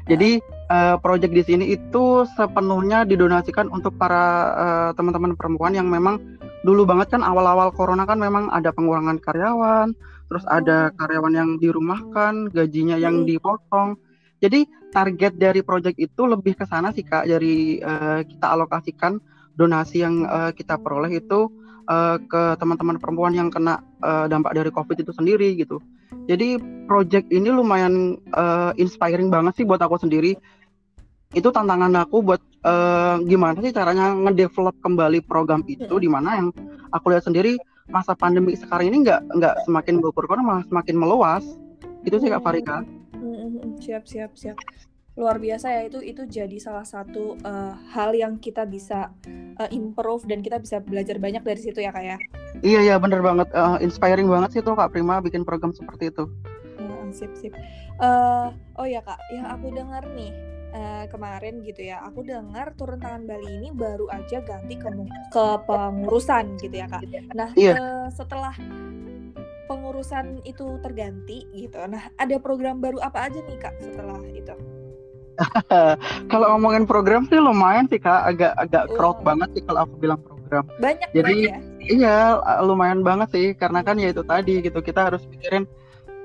Jadi 0.09 0.41
uh, 0.73 0.97
project 0.99 1.33
di 1.37 1.43
sini 1.45 1.65
itu 1.71 2.27
sepenuhnya 2.35 3.07
didonasikan 3.07 3.69
untuk 3.71 3.95
para 4.01 4.53
teman-teman 4.97 5.33
uh, 5.33 5.39
perempuan 5.39 5.77
yang 5.77 5.87
memang 5.87 6.19
dulu 6.67 6.85
banget 6.89 7.17
kan 7.17 7.23
awal-awal 7.23 7.73
corona 7.73 8.05
kan 8.05 8.21
memang 8.21 8.49
ada 8.51 8.73
pengurangan 8.75 9.21
karyawan, 9.23 9.95
terus 10.29 10.45
ada 10.49 10.91
oh. 10.91 10.97
karyawan 10.97 11.33
yang 11.37 11.51
dirumahkan, 11.61 12.51
gajinya 12.51 12.97
yang 12.97 13.23
hmm. 13.23 13.29
dipotong. 13.29 14.01
Jadi 14.41 14.65
target 14.91 15.37
dari 15.37 15.61
project 15.61 16.01
itu 16.01 16.25
lebih 16.25 16.57
ke 16.57 16.65
sana 16.65 16.91
sih 16.97 17.05
Kak, 17.05 17.29
dari 17.29 17.79
uh, 17.79 18.25
kita 18.25 18.57
alokasikan 18.57 19.21
donasi 19.55 20.01
yang 20.01 20.25
uh, 20.25 20.51
kita 20.57 20.81
peroleh 20.81 21.21
itu 21.21 21.53
uh, 21.91 22.17
ke 22.23 22.43
teman-teman 22.63 22.97
perempuan 23.03 23.35
yang 23.35 23.51
kena 23.51 23.83
uh, 24.07 24.31
dampak 24.31 24.55
dari 24.55 24.71
Covid 24.71 25.03
itu 25.03 25.11
sendiri 25.11 25.59
gitu. 25.59 25.83
Jadi 26.31 26.59
project 26.87 27.27
ini 27.35 27.51
lumayan 27.51 28.19
uh, 28.39 28.71
inspiring 28.79 29.29
banget 29.29 29.59
sih 29.59 29.67
buat 29.67 29.83
aku 29.83 29.99
sendiri. 29.99 30.39
Itu 31.35 31.51
tantangan 31.55 31.95
aku 31.99 32.23
buat 32.23 32.43
uh, 32.67 33.23
gimana 33.27 33.59
sih 33.63 33.75
caranya 33.75 34.15
ngedevelop 34.15 34.75
kembali 34.83 35.23
program 35.27 35.67
itu 35.67 35.95
di 35.99 36.09
mana 36.11 36.39
yang 36.39 36.49
aku 36.95 37.15
lihat 37.15 37.27
sendiri 37.27 37.59
masa 37.91 38.15
pandemi 38.15 38.55
sekarang 38.55 38.95
ini 38.95 39.03
nggak 39.03 39.21
nggak 39.35 39.55
semakin 39.67 39.99
berkurang 39.99 40.47
malah 40.47 40.63
semakin 40.71 40.95
meluas 40.95 41.43
itu 42.07 42.17
sih 42.23 42.31
kak 42.31 42.43
Farika 42.43 42.87
siap 43.83 44.07
siap 44.07 44.31
siap 44.39 44.57
luar 45.21 45.37
biasa 45.37 45.69
ya 45.69 45.83
itu 45.85 46.01
itu 46.01 46.25
jadi 46.25 46.57
salah 46.57 46.89
satu 46.89 47.37
uh, 47.45 47.77
hal 47.93 48.17
yang 48.17 48.41
kita 48.41 48.65
bisa 48.65 49.13
uh, 49.61 49.69
improve 49.69 50.25
dan 50.25 50.41
kita 50.41 50.57
bisa 50.57 50.81
belajar 50.81 51.21
banyak 51.21 51.45
dari 51.45 51.61
situ 51.61 51.85
ya 51.85 51.93
kak 51.93 52.05
ya? 52.05 52.17
Iya 52.65 52.81
iya 52.89 52.95
bener 52.97 53.21
banget. 53.21 53.53
Uh, 53.53 53.77
inspiring 53.85 54.25
banget 54.33 54.57
sih 54.57 54.63
tuh 54.65 54.73
kak 54.73 54.97
Prima 54.97 55.21
bikin 55.21 55.45
program 55.45 55.77
seperti 55.77 56.09
itu. 56.09 56.25
Uh, 56.81 57.13
sip 57.13 57.29
sip. 57.37 57.53
Uh, 58.01 58.49
oh 58.81 58.89
ya 58.89 59.05
kak 59.05 59.21
yang 59.29 59.45
aku 59.45 59.69
dengar 59.77 60.09
nih 60.17 60.33
uh, 60.73 61.05
kemarin 61.13 61.61
gitu 61.61 61.85
ya 61.85 62.01
aku 62.01 62.25
dengar 62.25 62.73
turun 62.81 62.97
tangan 62.97 63.29
Bali 63.29 63.61
ini 63.61 63.69
baru 63.77 64.09
aja 64.09 64.41
ganti 64.41 64.81
ke 64.81 64.89
ke 65.29 65.45
pengurusan 65.69 66.57
gitu 66.57 66.81
ya 66.81 66.89
kak. 66.89 67.05
Nah 67.37 67.53
yeah. 67.61 67.77
Iya. 67.77 67.85
uh, 67.85 68.09
setelah 68.09 68.57
pengurusan 69.71 70.43
itu 70.43 70.83
terganti 70.83 71.47
gitu 71.55 71.79
nah 71.87 72.11
ada 72.19 72.43
program 72.43 72.83
baru 72.83 72.99
apa 72.99 73.31
aja 73.31 73.39
nih 73.39 73.55
kak 73.63 73.79
setelah 73.79 74.19
itu 74.35 74.80
kalau 76.33 76.47
ngomongin 76.57 76.85
program 76.85 77.25
sih 77.29 77.41
lumayan 77.41 77.89
sih 77.89 78.01
kak 78.01 78.29
agak 78.29 78.53
agak 78.61 78.85
uh. 78.89 78.95
crowd 78.95 79.19
banget 79.25 79.49
sih 79.57 79.63
kalau 79.65 79.89
aku 79.89 79.95
bilang 79.99 80.21
program 80.21 80.65
banyak 80.79 81.09
jadi 81.17 81.35
ya? 81.37 81.57
iya 81.89 82.19
lumayan 82.61 83.01
banget 83.01 83.29
sih 83.33 83.47
karena 83.57 83.81
kan 83.81 83.97
ya 83.97 84.13
itu 84.13 84.23
tadi 84.25 84.61
gitu 84.61 84.79
kita 84.85 85.11
harus 85.11 85.23
pikirin 85.27 85.65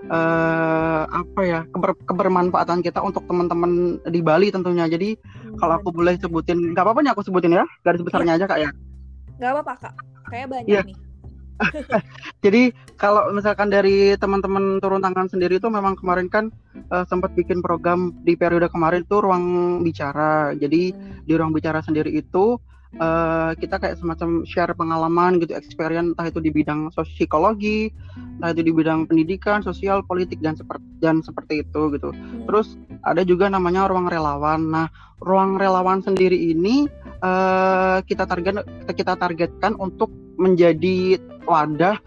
uh, 0.09 1.03
apa 1.09 1.41
ya 1.45 1.59
keber, 1.73 1.97
kebermanfaatan 2.05 2.85
kita 2.85 3.01
untuk 3.01 3.25
teman-teman 3.25 4.01
di 4.05 4.21
Bali 4.21 4.53
tentunya. 4.53 4.85
Jadi 4.85 5.17
hmm, 5.17 5.57
kalau 5.57 5.79
aku 5.81 5.89
boleh 5.93 6.17
sebutin, 6.19 6.73
nggak 6.73 6.83
apa-apa 6.85 6.99
nih 7.01 7.11
aku 7.13 7.21
sebutin 7.25 7.57
ya 7.57 7.65
garis 7.81 8.03
besarnya 8.05 8.37
aja 8.37 8.45
kak 8.45 8.59
ya. 8.61 8.69
Nggak 9.41 9.51
apa-apa 9.51 9.73
kak, 9.81 9.93
kayak 10.29 10.47
banyak 10.51 10.69
yeah. 10.69 10.85
nih. 10.85 10.95
Jadi 12.45 12.71
kalau 12.99 13.31
misalkan 13.31 13.71
dari 13.71 14.13
teman-teman 14.19 14.79
turun 14.83 15.01
tangan 15.03 15.31
sendiri 15.31 15.57
itu 15.57 15.67
memang 15.71 15.95
kemarin 15.95 16.27
kan 16.27 16.45
uh, 16.91 17.07
sempat 17.07 17.33
bikin 17.33 17.63
program 17.63 18.11
di 18.23 18.35
periode 18.35 18.67
kemarin 18.71 19.07
tuh 19.07 19.23
ruang 19.23 19.79
bicara. 19.81 20.53
Jadi 20.55 20.91
hmm. 20.91 21.27
di 21.27 21.33
ruang 21.35 21.55
bicara 21.55 21.79
sendiri 21.79 22.11
itu 22.11 22.59
uh, 22.99 23.51
kita 23.57 23.79
kayak 23.79 23.99
semacam 23.99 24.43
share 24.47 24.73
pengalaman 24.75 25.39
gitu, 25.39 25.55
experience 25.55 26.15
entah 26.15 26.27
itu 26.27 26.39
di 26.43 26.51
bidang 26.51 26.91
psikologi, 26.91 27.91
entah 28.39 28.51
itu 28.51 28.61
di 28.63 28.71
bidang 28.75 29.07
pendidikan, 29.07 29.63
sosial, 29.63 30.03
politik 30.03 30.39
dan 30.43 30.55
seperti 30.55 30.85
dan 30.99 31.19
seperti 31.23 31.63
itu 31.63 31.81
gitu. 31.95 32.11
Hmm. 32.11 32.45
Terus 32.47 32.79
ada 33.03 33.21
juga 33.23 33.47
namanya 33.51 33.87
ruang 33.87 34.07
relawan. 34.07 34.61
Nah, 34.71 34.87
ruang 35.23 35.55
relawan 35.59 36.03
sendiri 36.03 36.35
ini 36.35 36.87
uh, 37.25 37.97
kita 38.05 38.29
target 38.29 38.61
kita 38.93 39.17
targetkan 39.17 39.73
untuk 39.81 40.13
menjadi 40.37 41.17
wadah 41.49 41.97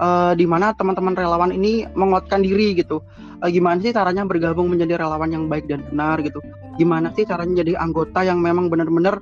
uh, 0.00 0.32
di 0.32 0.48
mana 0.48 0.72
teman-teman 0.72 1.12
relawan 1.12 1.52
ini 1.52 1.84
menguatkan 1.92 2.40
diri 2.40 2.72
gitu. 2.80 3.04
Uh, 3.44 3.48
gimana 3.52 3.80
sih 3.80 3.92
caranya 3.92 4.24
bergabung 4.24 4.72
menjadi 4.72 5.00
relawan 5.00 5.28
yang 5.32 5.44
baik 5.46 5.68
dan 5.68 5.84
benar 5.92 6.24
gitu? 6.24 6.40
Gimana 6.80 7.12
sih 7.12 7.28
caranya 7.28 7.60
jadi 7.60 7.76
anggota 7.76 8.24
yang 8.24 8.40
memang 8.40 8.72
benar-benar 8.72 9.20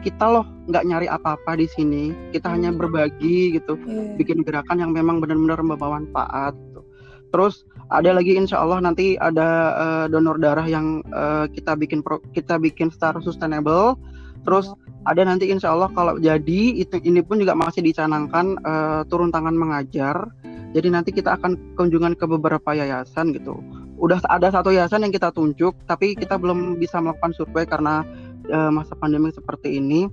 kita 0.00 0.24
loh 0.30 0.46
nggak 0.70 0.86
nyari 0.86 1.06
apa-apa 1.10 1.58
di 1.58 1.66
sini 1.66 2.14
kita 2.30 2.46
hmm. 2.46 2.54
hanya 2.56 2.70
berbagi 2.72 3.58
gitu 3.58 3.74
yeah. 3.84 4.14
bikin 4.16 4.46
gerakan 4.46 4.78
yang 4.78 4.94
memang 4.94 5.18
benar-benar 5.18 5.60
membawa 5.60 5.98
manfaat 5.98 6.54
gitu. 6.54 6.80
terus 7.34 7.66
ada 7.90 8.14
lagi 8.14 8.38
insya 8.38 8.62
Allah 8.62 8.78
nanti 8.78 9.18
ada 9.18 9.48
uh, 9.74 10.06
donor 10.06 10.38
darah 10.38 10.64
yang 10.64 11.02
uh, 11.10 11.50
kita 11.50 11.74
bikin 11.74 12.06
pro, 12.06 12.22
kita 12.30 12.56
bikin 12.62 12.88
secara 12.88 13.18
sustainable 13.18 13.98
terus 14.42 14.72
ada 15.08 15.24
nanti 15.24 15.48
insya 15.48 15.72
Allah 15.72 15.88
kalau 15.92 16.20
jadi 16.20 16.60
itu 16.76 17.00
ini 17.00 17.24
pun 17.24 17.40
juga 17.40 17.56
masih 17.56 17.80
dicanangkan 17.84 18.60
uh, 18.64 19.00
turun 19.08 19.32
tangan 19.32 19.56
mengajar 19.56 20.28
jadi 20.70 20.88
nanti 20.92 21.10
kita 21.10 21.34
akan 21.40 21.76
kunjungan 21.76 22.14
ke 22.14 22.24
beberapa 22.28 22.76
yayasan 22.76 23.32
gitu 23.36 23.58
udah 24.00 24.20
ada 24.32 24.48
satu 24.48 24.72
yayasan 24.72 25.04
yang 25.04 25.12
kita 25.12 25.28
tunjuk 25.32 25.76
tapi 25.84 26.16
kita 26.16 26.40
belum 26.40 26.80
bisa 26.80 27.00
melakukan 27.00 27.36
survei 27.36 27.68
karena 27.68 28.04
uh, 28.50 28.70
masa 28.72 28.96
pandemi 28.98 29.30
seperti 29.30 29.76
ini. 29.78 30.10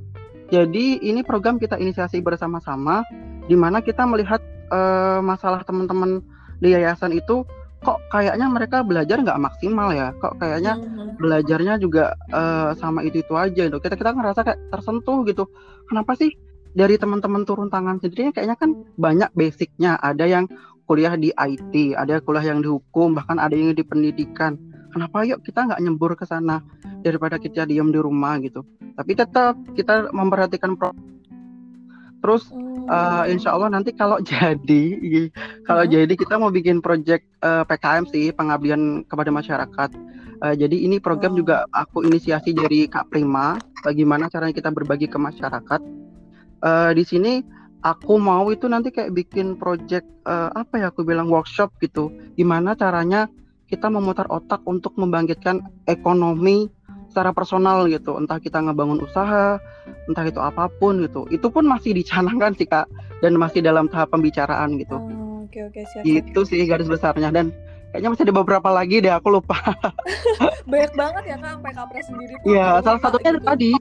Jadi 0.48 1.04
ini 1.04 1.24
program 1.28 1.60
kita 1.60 1.76
inisiasi 1.76 2.24
bersama-sama, 2.24 3.04
di 3.52 3.56
mana 3.60 3.84
kita 3.84 4.08
melihat 4.08 4.40
uh, 4.72 5.20
masalah 5.20 5.64
teman-teman 5.68 6.24
di 6.64 6.72
yayasan 6.72 7.12
itu 7.12 7.44
kok 7.84 8.00
kayaknya 8.10 8.48
mereka 8.50 8.82
belajar 8.82 9.22
nggak 9.22 9.40
maksimal 9.42 9.94
ya, 9.94 10.14
kok 10.18 10.38
kayaknya 10.42 10.78
mm-hmm. 10.78 11.22
belajarnya 11.22 11.74
juga 11.78 12.18
uh, 12.34 12.74
sama 12.78 13.06
itu 13.06 13.22
itu 13.22 13.34
aja. 13.38 13.70
Gitu. 13.70 13.78
Kita 13.78 13.96
kita 13.96 14.12
ngerasa 14.14 14.40
kayak 14.44 14.60
tersentuh 14.74 15.22
gitu. 15.30 15.46
Kenapa 15.88 16.18
sih 16.18 16.34
dari 16.74 16.98
teman-teman 16.98 17.46
turun 17.46 17.70
tangan 17.70 18.02
sendiri 18.02 18.34
kayaknya 18.34 18.58
kan 18.58 18.74
banyak 18.98 19.30
basicnya. 19.38 19.98
Ada 20.02 20.26
yang 20.26 20.46
kuliah 20.88 21.14
di 21.20 21.30
IT, 21.36 21.98
ada 22.00 22.24
kuliah 22.24 22.56
yang 22.56 22.64
di 22.64 22.70
hukum, 22.72 23.14
bahkan 23.14 23.38
ada 23.38 23.54
yang 23.54 23.76
di 23.76 23.84
pendidikan 23.84 24.56
kenapa 24.98 25.22
yuk 25.30 25.46
kita 25.46 25.70
nggak 25.70 25.82
nyembur 25.84 26.18
ke 26.18 26.26
sana 26.26 26.64
daripada 27.06 27.38
kita 27.38 27.70
diam 27.70 27.94
di 27.94 28.02
rumah 28.02 28.42
gitu 28.42 28.66
tapi 28.98 29.14
tetap 29.14 29.54
kita 29.78 30.10
memperhatikan 30.10 30.74
pro 30.74 30.90
terus 32.26 32.50
uh, 32.88 33.24
insya 33.28 33.54
Allah 33.54 33.70
nanti 33.72 33.94
kalau 33.94 34.18
jadi 34.32 34.84
kalau 35.68 35.84
hmm. 35.86 35.92
jadi 35.92 36.14
kita 36.16 36.36
mau 36.40 36.50
bikin 36.50 36.80
project 36.80 37.28
uh, 37.44 37.62
eh, 37.62 37.64
PKM 37.68 38.04
sih 38.10 38.26
pengabdian 38.34 39.04
kepada 39.06 39.30
masyarakat. 39.30 39.90
Uh, 40.38 40.54
jadi 40.54 40.78
ini 40.86 41.02
program 41.02 41.34
oh. 41.34 41.38
juga 41.42 41.66
aku 41.74 42.06
inisiasi 42.06 42.54
dari 42.54 42.86
Kak 42.86 43.10
Prima 43.10 43.58
bagaimana 43.82 44.30
caranya 44.30 44.54
kita 44.54 44.70
berbagi 44.70 45.10
ke 45.10 45.18
masyarakat. 45.18 45.82
Uh, 46.62 46.92
di 46.94 47.04
sini 47.06 47.42
aku 47.82 48.18
mau 48.18 48.50
itu 48.50 48.66
nanti 48.70 48.90
kayak 48.94 49.14
bikin 49.14 49.58
project 49.58 50.06
uh, 50.26 50.50
apa 50.54 50.82
ya 50.82 50.88
aku 50.94 51.06
bilang 51.06 51.30
workshop 51.30 51.74
gitu. 51.82 52.14
Gimana 52.38 52.78
caranya 52.78 53.26
kita 53.68 53.92
memutar 53.92 54.30
otak 54.32 54.64
untuk 54.64 54.96
membangkitkan 54.96 55.60
ekonomi 55.90 56.72
secara 57.10 57.32
personal 57.32 57.88
gitu. 57.88 58.16
Entah 58.20 58.38
kita 58.38 58.60
ngebangun 58.62 59.02
usaha 59.04 59.58
entah 60.08 60.26
itu 60.28 60.40
apa 60.40 60.68
pun 60.80 61.04
gitu. 61.04 61.28
Itu 61.34 61.48
pun 61.50 61.66
masih 61.68 61.96
dicanangkan 61.98 62.54
sih 62.56 62.68
kak. 62.68 62.88
Dan 63.18 63.34
masih 63.42 63.66
dalam 63.66 63.90
tahap 63.90 64.14
pembicaraan 64.14 64.78
gitu. 64.78 65.02
Oh, 65.02 65.42
oke 65.50 65.60
oke 65.74 65.82
siap, 65.90 66.06
itu 66.06 66.40
sih 66.46 66.62
garis 66.70 66.86
besarnya. 66.86 67.34
Dan 67.34 67.50
kayaknya 67.90 68.10
masih 68.14 68.24
ada 68.30 68.36
beberapa 68.36 68.70
lagi 68.70 69.02
deh 69.02 69.10
aku 69.10 69.42
lupa. 69.42 69.58
Banyak 70.72 70.94
banget 70.94 71.24
ya 71.26 71.36
kak 71.42 71.52
sampai 71.58 71.74
kapres 71.74 72.06
sendiri 72.12 72.34
iya 72.46 72.78
salah 72.86 73.02
satunya 73.02 73.32
gitu. 73.34 73.48
tadi. 73.48 73.72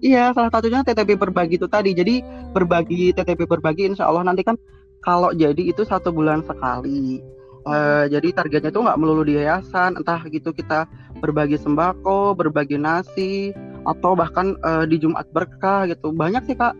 Iya 0.00 0.24
salah 0.32 0.50
satunya 0.50 0.80
TTP 0.80 1.10
berbagi 1.20 1.54
itu 1.60 1.68
tadi. 1.70 1.90
Jadi 1.94 2.24
hmm. 2.24 2.56
berbagi 2.56 3.12
TTP 3.14 3.46
berbagi 3.46 3.94
insya 3.94 4.08
Allah 4.08 4.26
nanti 4.26 4.42
kan 4.42 4.58
kalau 5.00 5.32
jadi 5.32 5.60
itu 5.60 5.86
satu 5.86 6.12
bulan 6.12 6.44
sekali 6.44 7.20
Uh, 7.60 8.08
jadi 8.08 8.32
targetnya 8.32 8.72
itu 8.72 8.80
nggak 8.80 8.98
melulu 8.98 9.20
di 9.20 9.36
yayasan, 9.36 10.00
entah 10.00 10.24
gitu 10.32 10.50
kita 10.56 10.88
berbagi 11.20 11.60
sembako, 11.60 12.32
berbagi 12.32 12.80
nasi, 12.80 13.52
atau 13.84 14.16
bahkan 14.16 14.56
uh, 14.64 14.88
di 14.88 14.96
Jumat 14.96 15.28
berkah 15.30 15.84
gitu. 15.84 16.08
Banyak 16.12 16.48
sih 16.48 16.56
kak 16.56 16.72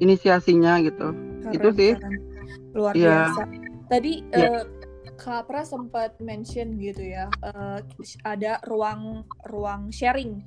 inisiasinya 0.00 0.80
gitu. 0.80 1.12
Keren, 1.44 1.52
itu 1.52 1.68
sih. 1.76 1.92
Keren. 1.96 2.20
Luar 2.72 2.94
ya. 2.96 3.28
biasa. 3.28 3.42
Tadi 3.92 4.12
ya. 4.32 4.48
uh, 4.48 4.64
Kak 5.20 5.46
Pra 5.46 5.62
sempat 5.62 6.18
mention 6.18 6.80
gitu 6.80 7.04
ya, 7.04 7.28
uh, 7.44 7.78
ada 8.24 8.58
ruang 8.66 9.22
ruang 9.46 9.92
sharing 9.92 10.42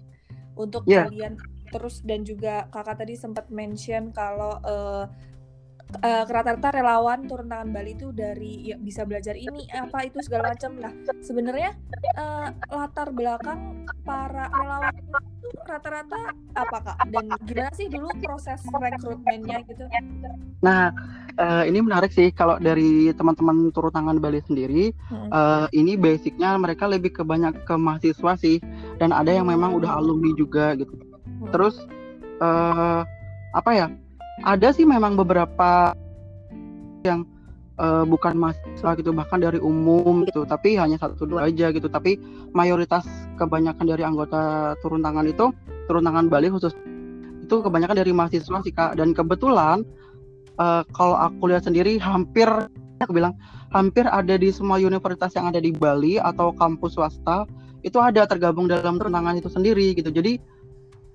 untuk 0.57 0.83
yeah. 0.89 1.05
kalian 1.07 1.39
terus 1.69 1.99
dan 2.03 2.23
juga 2.23 2.67
kakak 2.71 3.03
tadi 3.03 3.15
sempat 3.19 3.47
mention 3.51 4.11
kalau 4.15 4.59
uh, 4.63 5.05
uh, 6.01 6.23
rata-rata 6.25 6.69
relawan 6.73 7.29
turun 7.29 7.47
tangan 7.49 7.69
Bali 7.71 7.93
itu 7.93 8.09
dari 8.11 8.73
ya, 8.73 8.75
bisa 8.79 9.05
belajar 9.05 9.37
ini 9.37 9.69
apa 9.71 10.05
itu 10.07 10.19
segala 10.25 10.53
macam. 10.53 10.71
Nah 10.79 10.93
sebenarnya 11.21 11.71
uh, 12.17 12.49
latar 12.73 13.13
belakang 13.13 13.85
para 14.03 14.49
relawan 14.49 14.93
itu 14.97 15.17
rata-rata 15.65 16.21
apa 16.57 16.77
kak? 16.81 16.97
Dan 17.09 17.25
gimana 17.45 17.71
sih 17.73 17.87
dulu 17.89 18.09
proses 18.21 18.59
rekrutmennya 18.65 19.57
gitu? 19.69 19.85
Nah 20.65 20.91
uh, 21.37 21.63
ini 21.63 21.79
menarik 21.81 22.11
sih. 22.11 22.33
Kalau 22.33 22.57
dari 22.57 23.13
teman-teman 23.13 23.69
turun 23.71 23.93
tangan 23.93 24.17
Bali 24.17 24.41
sendiri 24.43 24.91
hmm. 25.11 25.29
uh, 25.29 25.67
ini 25.73 25.95
basicnya 25.95 26.57
mereka 26.57 26.89
lebih 26.89 27.13
ke 27.15 27.23
banyak 27.23 27.65
ke 27.65 27.75
mahasiswa 27.77 28.33
sih. 28.37 28.57
Dan 28.97 29.13
ada 29.13 29.29
yang 29.29 29.47
memang 29.47 29.77
udah 29.77 29.95
hmm. 29.95 29.99
alumni 30.01 30.31
juga 30.35 30.73
gitu. 30.75 30.93
Hmm. 31.35 31.51
terus 31.51 31.75
uh, 32.39 33.03
apa 33.55 33.71
ya 33.75 33.87
ada 34.43 34.75
sih 34.75 34.83
memang 34.83 35.15
beberapa 35.15 35.95
yang 37.07 37.23
uh, 37.79 38.03
bukan 38.03 38.35
mahasiswa 38.35 38.97
gitu 38.99 39.15
bahkan 39.15 39.39
dari 39.39 39.61
umum 39.61 40.27
gitu 40.27 40.43
tapi 40.43 40.75
hanya 40.75 40.99
satu 40.99 41.23
dua 41.23 41.47
aja 41.47 41.71
gitu 41.71 41.87
tapi 41.87 42.19
mayoritas 42.51 43.05
kebanyakan 43.39 43.85
dari 43.87 44.03
anggota 44.03 44.73
turun 44.83 45.05
tangan 45.05 45.29
itu 45.29 45.55
turun 45.87 46.03
tangan 46.03 46.27
Bali 46.27 46.51
khusus 46.51 46.75
itu 47.45 47.55
kebanyakan 47.61 47.95
dari 47.95 48.11
mahasiswa 48.11 48.57
sih 48.65 48.73
kak 48.73 48.97
dan 48.97 49.13
kebetulan 49.13 49.85
uh, 50.57 50.81
kalau 50.91 51.15
aku 51.15 51.47
lihat 51.53 51.63
sendiri 51.63 51.95
hampir 52.01 52.49
aku 52.99 53.13
bilang 53.13 53.37
hampir 53.71 54.07
ada 54.07 54.35
di 54.39 54.49
semua 54.49 54.81
universitas 54.81 55.35
yang 55.37 55.47
ada 55.47 55.61
di 55.61 55.71
Bali 55.71 56.17
atau 56.17 56.51
kampus 56.55 56.97
swasta 56.97 57.45
itu 57.85 58.01
ada 58.01 58.25
tergabung 58.25 58.65
dalam 58.65 58.97
turun 58.97 59.13
tangan 59.13 59.37
itu 59.37 59.47
sendiri 59.47 59.93
gitu 59.93 60.09
jadi 60.09 60.41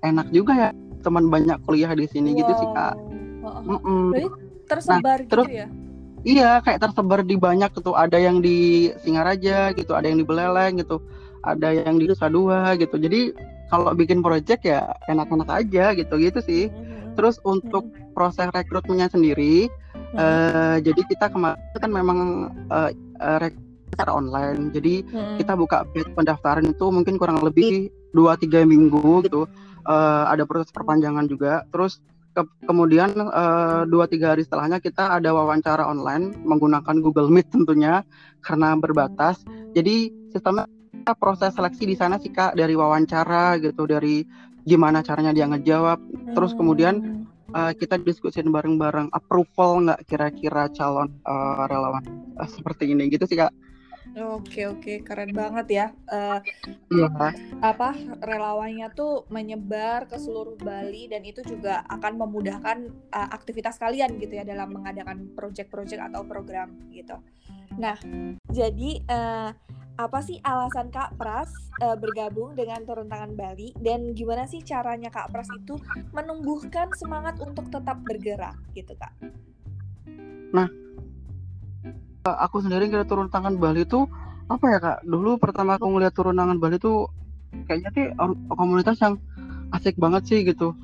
enak 0.01 0.31
juga 0.33 0.53
ya 0.55 0.69
teman 1.01 1.27
banyak 1.27 1.57
kuliah 1.65 1.91
di 1.97 2.05
sini 2.07 2.31
wow. 2.31 2.39
gitu 2.39 2.51
sih 2.61 2.69
kak. 2.77 2.95
Mm 3.41 3.79
-mm. 3.81 4.07
tersebar 4.69 5.17
nah, 5.19 5.25
gitu 5.25 5.31
terus, 5.33 5.47
ya? 5.49 5.67
Iya, 6.21 6.61
kayak 6.61 6.79
tersebar 6.85 7.25
di 7.25 7.35
banyak 7.35 7.73
gitu. 7.73 7.97
Ada 7.97 8.21
yang 8.21 8.45
di 8.45 8.89
Singaraja 9.01 9.73
gitu, 9.73 9.97
ada 9.97 10.05
yang 10.05 10.21
di 10.21 10.25
Beleleng 10.27 10.77
gitu, 10.77 11.01
ada 11.41 11.73
yang 11.73 11.97
di 11.97 12.05
Nusa 12.05 12.29
Dua 12.29 12.77
gitu. 12.77 12.95
Jadi 13.01 13.33
kalau 13.73 13.91
bikin 13.97 14.21
project 14.21 14.61
ya 14.61 14.93
enak-enak 15.09 15.49
aja 15.49 15.97
gitu 15.97 16.21
gitu 16.21 16.39
sih. 16.45 16.69
Mm-hmm. 16.69 17.17
Terus 17.17 17.41
untuk 17.41 17.89
mm-hmm. 17.89 18.13
proses 18.13 18.47
rekrutmennya 18.53 19.09
sendiri, 19.09 19.65
mm-hmm. 19.65 20.15
uh, 20.21 20.77
jadi 20.77 21.01
kita 21.09 21.33
kemarin 21.33 21.57
kan 21.81 21.91
memang 21.91 22.19
uh, 22.69 22.93
uh, 23.17 23.49
secara 23.91 24.11
online. 24.15 24.71
Jadi 24.71 25.03
hmm. 25.03 25.35
kita 25.35 25.53
buka 25.59 25.83
pendaftaran 26.15 26.63
itu 26.63 26.85
mungkin 26.87 27.19
kurang 27.19 27.43
lebih 27.43 27.91
dua 28.15 28.39
tiga 28.39 28.63
minggu 28.63 29.27
gitu 29.27 29.43
uh, 29.83 30.23
ada 30.31 30.47
proses 30.47 30.71
perpanjangan 30.71 31.27
juga. 31.27 31.67
Terus 31.69 31.99
ke 32.31 32.41
kemudian 32.63 33.11
uh, 33.15 33.83
dua 33.83 34.07
tiga 34.07 34.31
hari 34.31 34.47
setelahnya 34.47 34.79
kita 34.79 35.19
ada 35.19 35.35
wawancara 35.35 35.83
online 35.87 36.31
menggunakan 36.47 36.95
Google 37.03 37.27
Meet 37.27 37.51
tentunya 37.51 38.07
karena 38.39 38.75
berbatas. 38.79 39.43
Jadi 39.75 40.11
sistemnya 40.31 40.67
proses 41.19 41.51
seleksi 41.53 41.83
di 41.83 41.95
sana 41.95 42.15
sih 42.17 42.31
kak 42.31 42.55
dari 42.55 42.73
wawancara 42.73 43.59
gitu 43.59 43.83
dari 43.83 44.23
gimana 44.63 45.03
caranya 45.03 45.35
dia 45.35 45.47
ngejawab. 45.51 45.99
Terus 46.31 46.55
kemudian 46.55 47.27
uh, 47.51 47.75
kita 47.75 47.99
diskusin 47.99 48.49
bareng-bareng 48.49 49.11
approval 49.11 49.87
nggak 49.87 50.01
kira-kira 50.07 50.71
calon 50.71 51.11
uh, 51.27 51.67
relawan 51.67 52.03
uh, 52.39 52.47
seperti 52.47 52.95
ini 52.95 53.11
gitu 53.11 53.27
sih 53.27 53.35
kak. 53.39 53.51
Oke 54.11 54.67
oke 54.67 55.07
keren 55.07 55.31
banget 55.31 55.67
ya. 55.71 55.87
Uh, 56.11 56.43
yeah. 56.91 57.31
Apa 57.63 57.95
relawannya 58.19 58.91
tuh 58.91 59.23
menyebar 59.31 60.03
ke 60.11 60.19
seluruh 60.19 60.59
Bali 60.59 61.07
dan 61.07 61.23
itu 61.23 61.39
juga 61.47 61.87
akan 61.87 62.19
memudahkan 62.19 62.77
uh, 63.15 63.29
aktivitas 63.31 63.79
kalian 63.79 64.19
gitu 64.19 64.35
ya 64.35 64.43
dalam 64.43 64.75
mengadakan 64.75 65.31
proyek-proyek 65.31 66.11
atau 66.11 66.27
program 66.27 66.75
gitu. 66.91 67.15
Nah 67.79 67.95
jadi 68.51 68.99
uh, 69.07 69.55
apa 69.95 70.19
sih 70.19 70.43
alasan 70.43 70.91
Kak 70.91 71.15
Pras 71.15 71.51
uh, 71.79 71.95
bergabung 71.95 72.51
dengan 72.51 72.83
Turun 72.83 73.07
Tangan 73.07 73.31
Bali 73.31 73.71
dan 73.79 74.11
gimana 74.11 74.43
sih 74.43 74.59
caranya 74.59 75.07
Kak 75.07 75.31
Pras 75.31 75.47
itu 75.55 75.79
menumbuhkan 76.11 76.91
semangat 76.99 77.39
untuk 77.39 77.71
tetap 77.71 77.95
bergerak 78.03 78.59
gitu 78.75 78.91
Kak? 78.99 79.13
Nah 80.51 80.80
aku 82.25 82.61
sendiri 82.61 82.85
ngeliat 82.89 83.09
turun 83.09 83.27
tangan 83.33 83.57
Bali 83.57 83.85
itu 83.85 84.05
apa 84.51 84.65
ya 84.69 84.79
kak? 84.83 84.97
Dulu 85.07 85.39
pertama 85.41 85.79
aku 85.79 85.87
ngeliat 85.89 86.13
turun 86.13 86.37
tangan 86.37 86.57
Bali 86.61 86.77
itu 86.77 87.07
kayaknya 87.65 87.89
sih 87.95 88.05
komunitas 88.51 88.97
yang 89.01 89.17
asik 89.73 89.97
banget 89.97 90.23
sih 90.27 90.39
gitu. 90.45 90.75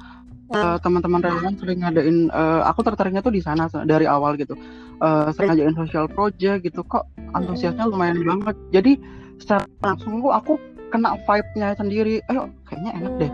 Uh, 0.48 0.80
teman-teman 0.80 1.20
relawan 1.20 1.60
sering 1.60 1.84
ngadain 1.84 2.32
uh, 2.32 2.64
aku 2.72 2.80
tertariknya 2.80 3.20
tuh 3.20 3.36
di 3.36 3.44
sana 3.44 3.68
dari 3.84 4.08
awal 4.08 4.40
gitu. 4.40 4.56
Uh, 5.04 5.28
sering 5.36 5.52
ngadain 5.52 5.76
social 5.76 6.08
project 6.08 6.64
gitu. 6.64 6.82
Kok 6.88 7.04
antusiasnya 7.36 7.84
lumayan 7.84 8.24
banget. 8.24 8.56
Jadi 8.72 8.96
secara 9.44 9.68
langsung 9.84 10.24
aku 10.32 10.56
kena 10.88 11.20
vibe-nya 11.28 11.76
sendiri. 11.76 12.24
Ayo 12.32 12.48
kayaknya 12.64 12.92
enak 12.96 13.14
deh. 13.20 13.32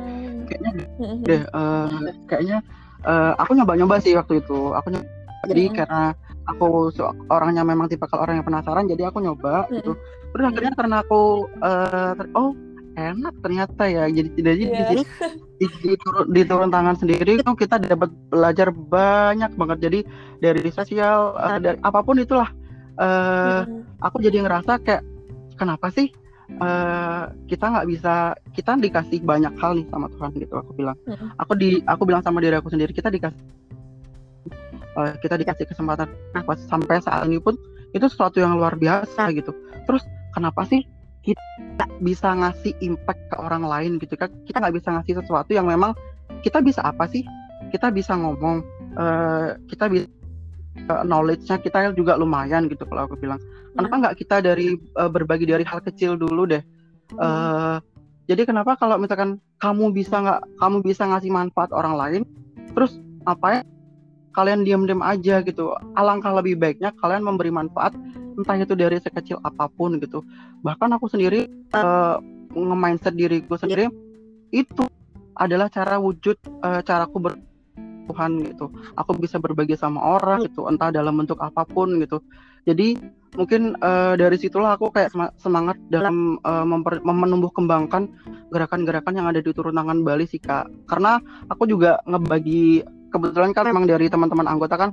Kayaknya 0.50 0.72
deh. 1.22 1.42
Uh, 1.54 1.88
kayaknya 2.26 2.58
uh, 3.06 3.38
aku 3.38 3.62
nyoba-nyoba 3.62 4.02
sih 4.02 4.18
waktu 4.18 4.42
itu. 4.42 4.74
Aku 4.74 4.90
nyoba. 4.90 5.06
Jadi 5.54 5.64
karena 5.70 6.18
aku 6.48 6.92
orangnya 7.32 7.64
memang 7.64 7.88
tipe 7.88 8.04
kalau 8.08 8.28
orang 8.28 8.40
yang 8.42 8.48
penasaran 8.48 8.86
jadi 8.88 9.10
aku 9.10 9.24
nyoba 9.24 9.66
mm-hmm. 9.68 9.76
gitu 9.80 9.92
terus 10.34 10.46
akhirnya 10.50 10.74
karena 10.76 10.96
aku 11.06 11.22
uh, 11.64 12.14
oh 12.36 12.52
enak 12.94 13.34
ternyata 13.42 13.84
ya 13.90 14.04
jadi 14.12 14.30
jadi 14.38 14.64
yeah. 14.70 14.90
di, 14.94 14.98
di, 15.58 15.66
di, 15.82 15.94
turun, 15.98 16.26
di 16.30 16.42
turun 16.46 16.70
tangan 16.70 16.96
sendiri 16.98 17.42
itu 17.42 17.52
kita 17.58 17.82
dapat 17.82 18.10
belajar 18.30 18.70
banyak 18.70 19.52
banget 19.58 19.78
jadi 19.90 20.00
dari 20.44 20.70
sosial 20.70 21.34
uh, 21.40 21.58
dari 21.58 21.80
apa 21.82 22.00
pun 22.06 22.20
itulah 22.22 22.50
uh, 23.00 23.66
mm-hmm. 23.66 24.04
aku 24.04 24.18
jadi 24.22 24.46
ngerasa 24.46 24.84
kayak 24.84 25.04
kenapa 25.58 25.90
sih 25.90 26.12
uh, 26.62 27.32
kita 27.50 27.66
nggak 27.72 27.88
bisa 27.90 28.38
kita 28.54 28.78
dikasih 28.78 29.20
banyak 29.26 29.54
hal 29.58 29.74
nih 29.80 29.88
sama 29.90 30.12
Tuhan 30.14 30.30
gitu 30.38 30.56
aku 30.60 30.72
bilang 30.78 30.98
mm-hmm. 31.08 31.30
aku 31.40 31.54
di 31.58 31.82
aku 31.88 32.04
bilang 32.06 32.22
sama 32.22 32.44
diri 32.44 32.60
aku 32.60 32.70
sendiri 32.70 32.94
kita 32.94 33.10
dikasih 33.10 33.42
uh, 34.98 35.14
kita 35.20 35.36
dikasih 35.38 35.66
kesempatan. 35.70 36.10
Nah 36.34 36.42
sampai 36.68 37.02
saat 37.02 37.26
ini 37.28 37.40
pun 37.40 37.58
itu 37.94 38.06
sesuatu 38.10 38.42
yang 38.42 38.58
luar 38.58 38.78
biasa 38.78 39.34
gitu. 39.38 39.54
Terus 39.86 40.04
kenapa 40.34 40.66
sih 40.66 40.84
kita 41.24 41.88
bisa 42.04 42.36
ngasih 42.36 42.76
impact 42.84 43.32
ke 43.32 43.36
orang 43.40 43.64
lain 43.64 43.96
gitu 43.96 44.20
kan 44.20 44.28
kita 44.44 44.60
nggak 44.60 44.76
bisa 44.76 44.92
ngasih 44.92 45.14
sesuatu 45.24 45.56
yang 45.56 45.70
memang 45.70 45.96
kita 46.42 46.60
bisa 46.60 46.84
apa 46.84 47.08
sih? 47.08 47.24
Kita 47.72 47.90
bisa 47.90 48.14
ngomong 48.18 48.62
uh, 48.98 49.56
kita 49.70 49.88
bisa 49.90 50.08
uh, 50.90 51.04
knowledge-nya 51.06 51.58
kita 51.62 51.94
juga 51.96 52.18
lumayan 52.20 52.68
gitu 52.68 52.84
kalau 52.86 53.08
aku 53.08 53.16
bilang. 53.18 53.40
Kenapa 53.74 53.96
nggak 54.10 54.16
kita 54.22 54.38
dari 54.46 54.78
uh, 54.98 55.10
berbagi 55.10 55.50
dari 55.50 55.66
hal 55.66 55.82
kecil 55.82 56.14
dulu 56.18 56.46
deh? 56.46 56.62
Uh, 57.18 57.82
jadi 58.28 58.48
kenapa 58.48 58.80
kalau 58.80 58.96
misalkan 58.96 59.40
kamu 59.60 59.92
bisa 59.92 60.20
nggak 60.24 60.42
kamu 60.60 60.78
bisa 60.84 61.04
ngasih 61.08 61.32
manfaat 61.32 61.72
orang 61.76 61.96
lain 61.96 62.22
terus 62.72 62.98
apa 63.28 63.48
ya 63.60 63.62
kalian 64.34 64.66
diam-diam 64.66 65.00
aja 65.06 65.40
gitu. 65.46 65.72
Alangkah 65.96 66.34
lebih 66.34 66.58
baiknya 66.58 66.92
kalian 66.98 67.24
memberi 67.24 67.54
manfaat 67.54 67.94
entah 68.34 68.58
itu 68.58 68.74
dari 68.74 68.98
sekecil 68.98 69.38
apa 69.46 69.70
pun 69.70 70.02
gitu. 70.02 70.26
Bahkan 70.66 70.90
aku 70.98 71.06
sendiri 71.08 71.46
uh, 71.78 72.18
nge-mindset 72.54 73.14
diriku 73.14 73.56
sendiri 73.56 73.90
itu 74.54 74.86
adalah 75.38 75.70
cara 75.70 75.98
wujud 75.98 76.38
uh, 76.62 76.82
caraku 76.86 77.18
ber 77.22 77.34
Tuhan 78.04 78.44
gitu. 78.44 78.68
Aku 79.00 79.16
bisa 79.16 79.40
berbagi 79.40 79.80
sama 79.80 80.04
orang 80.04 80.44
gitu, 80.44 80.68
entah 80.68 80.92
dalam 80.92 81.16
bentuk 81.16 81.40
apa 81.40 81.64
pun 81.64 81.88
gitu. 82.04 82.20
Jadi 82.68 83.00
mungkin 83.36 83.80
uh, 83.80 84.14
dari 84.20 84.36
situlah 84.36 84.76
aku 84.76 84.92
kayak 84.92 85.16
semangat 85.40 85.80
dalam 85.88 86.38
uh, 86.44 86.68
memper, 86.68 87.00
menumbuh 87.04 87.50
kembangkan 87.52 88.12
gerakan-gerakan 88.52 89.18
yang 89.18 89.28
ada 89.32 89.40
di 89.40 89.52
turun 89.56 89.76
tangan 89.76 90.04
Bali 90.04 90.28
sih 90.28 90.40
kak. 90.40 90.68
Karena 90.88 91.20
aku 91.48 91.64
juga 91.68 92.04
ngebagi 92.04 92.84
kebetulan 93.14 93.54
kan 93.54 93.70
memang 93.70 93.86
dari 93.86 94.10
teman-teman 94.10 94.50
anggota 94.50 94.76
kan 94.76 94.90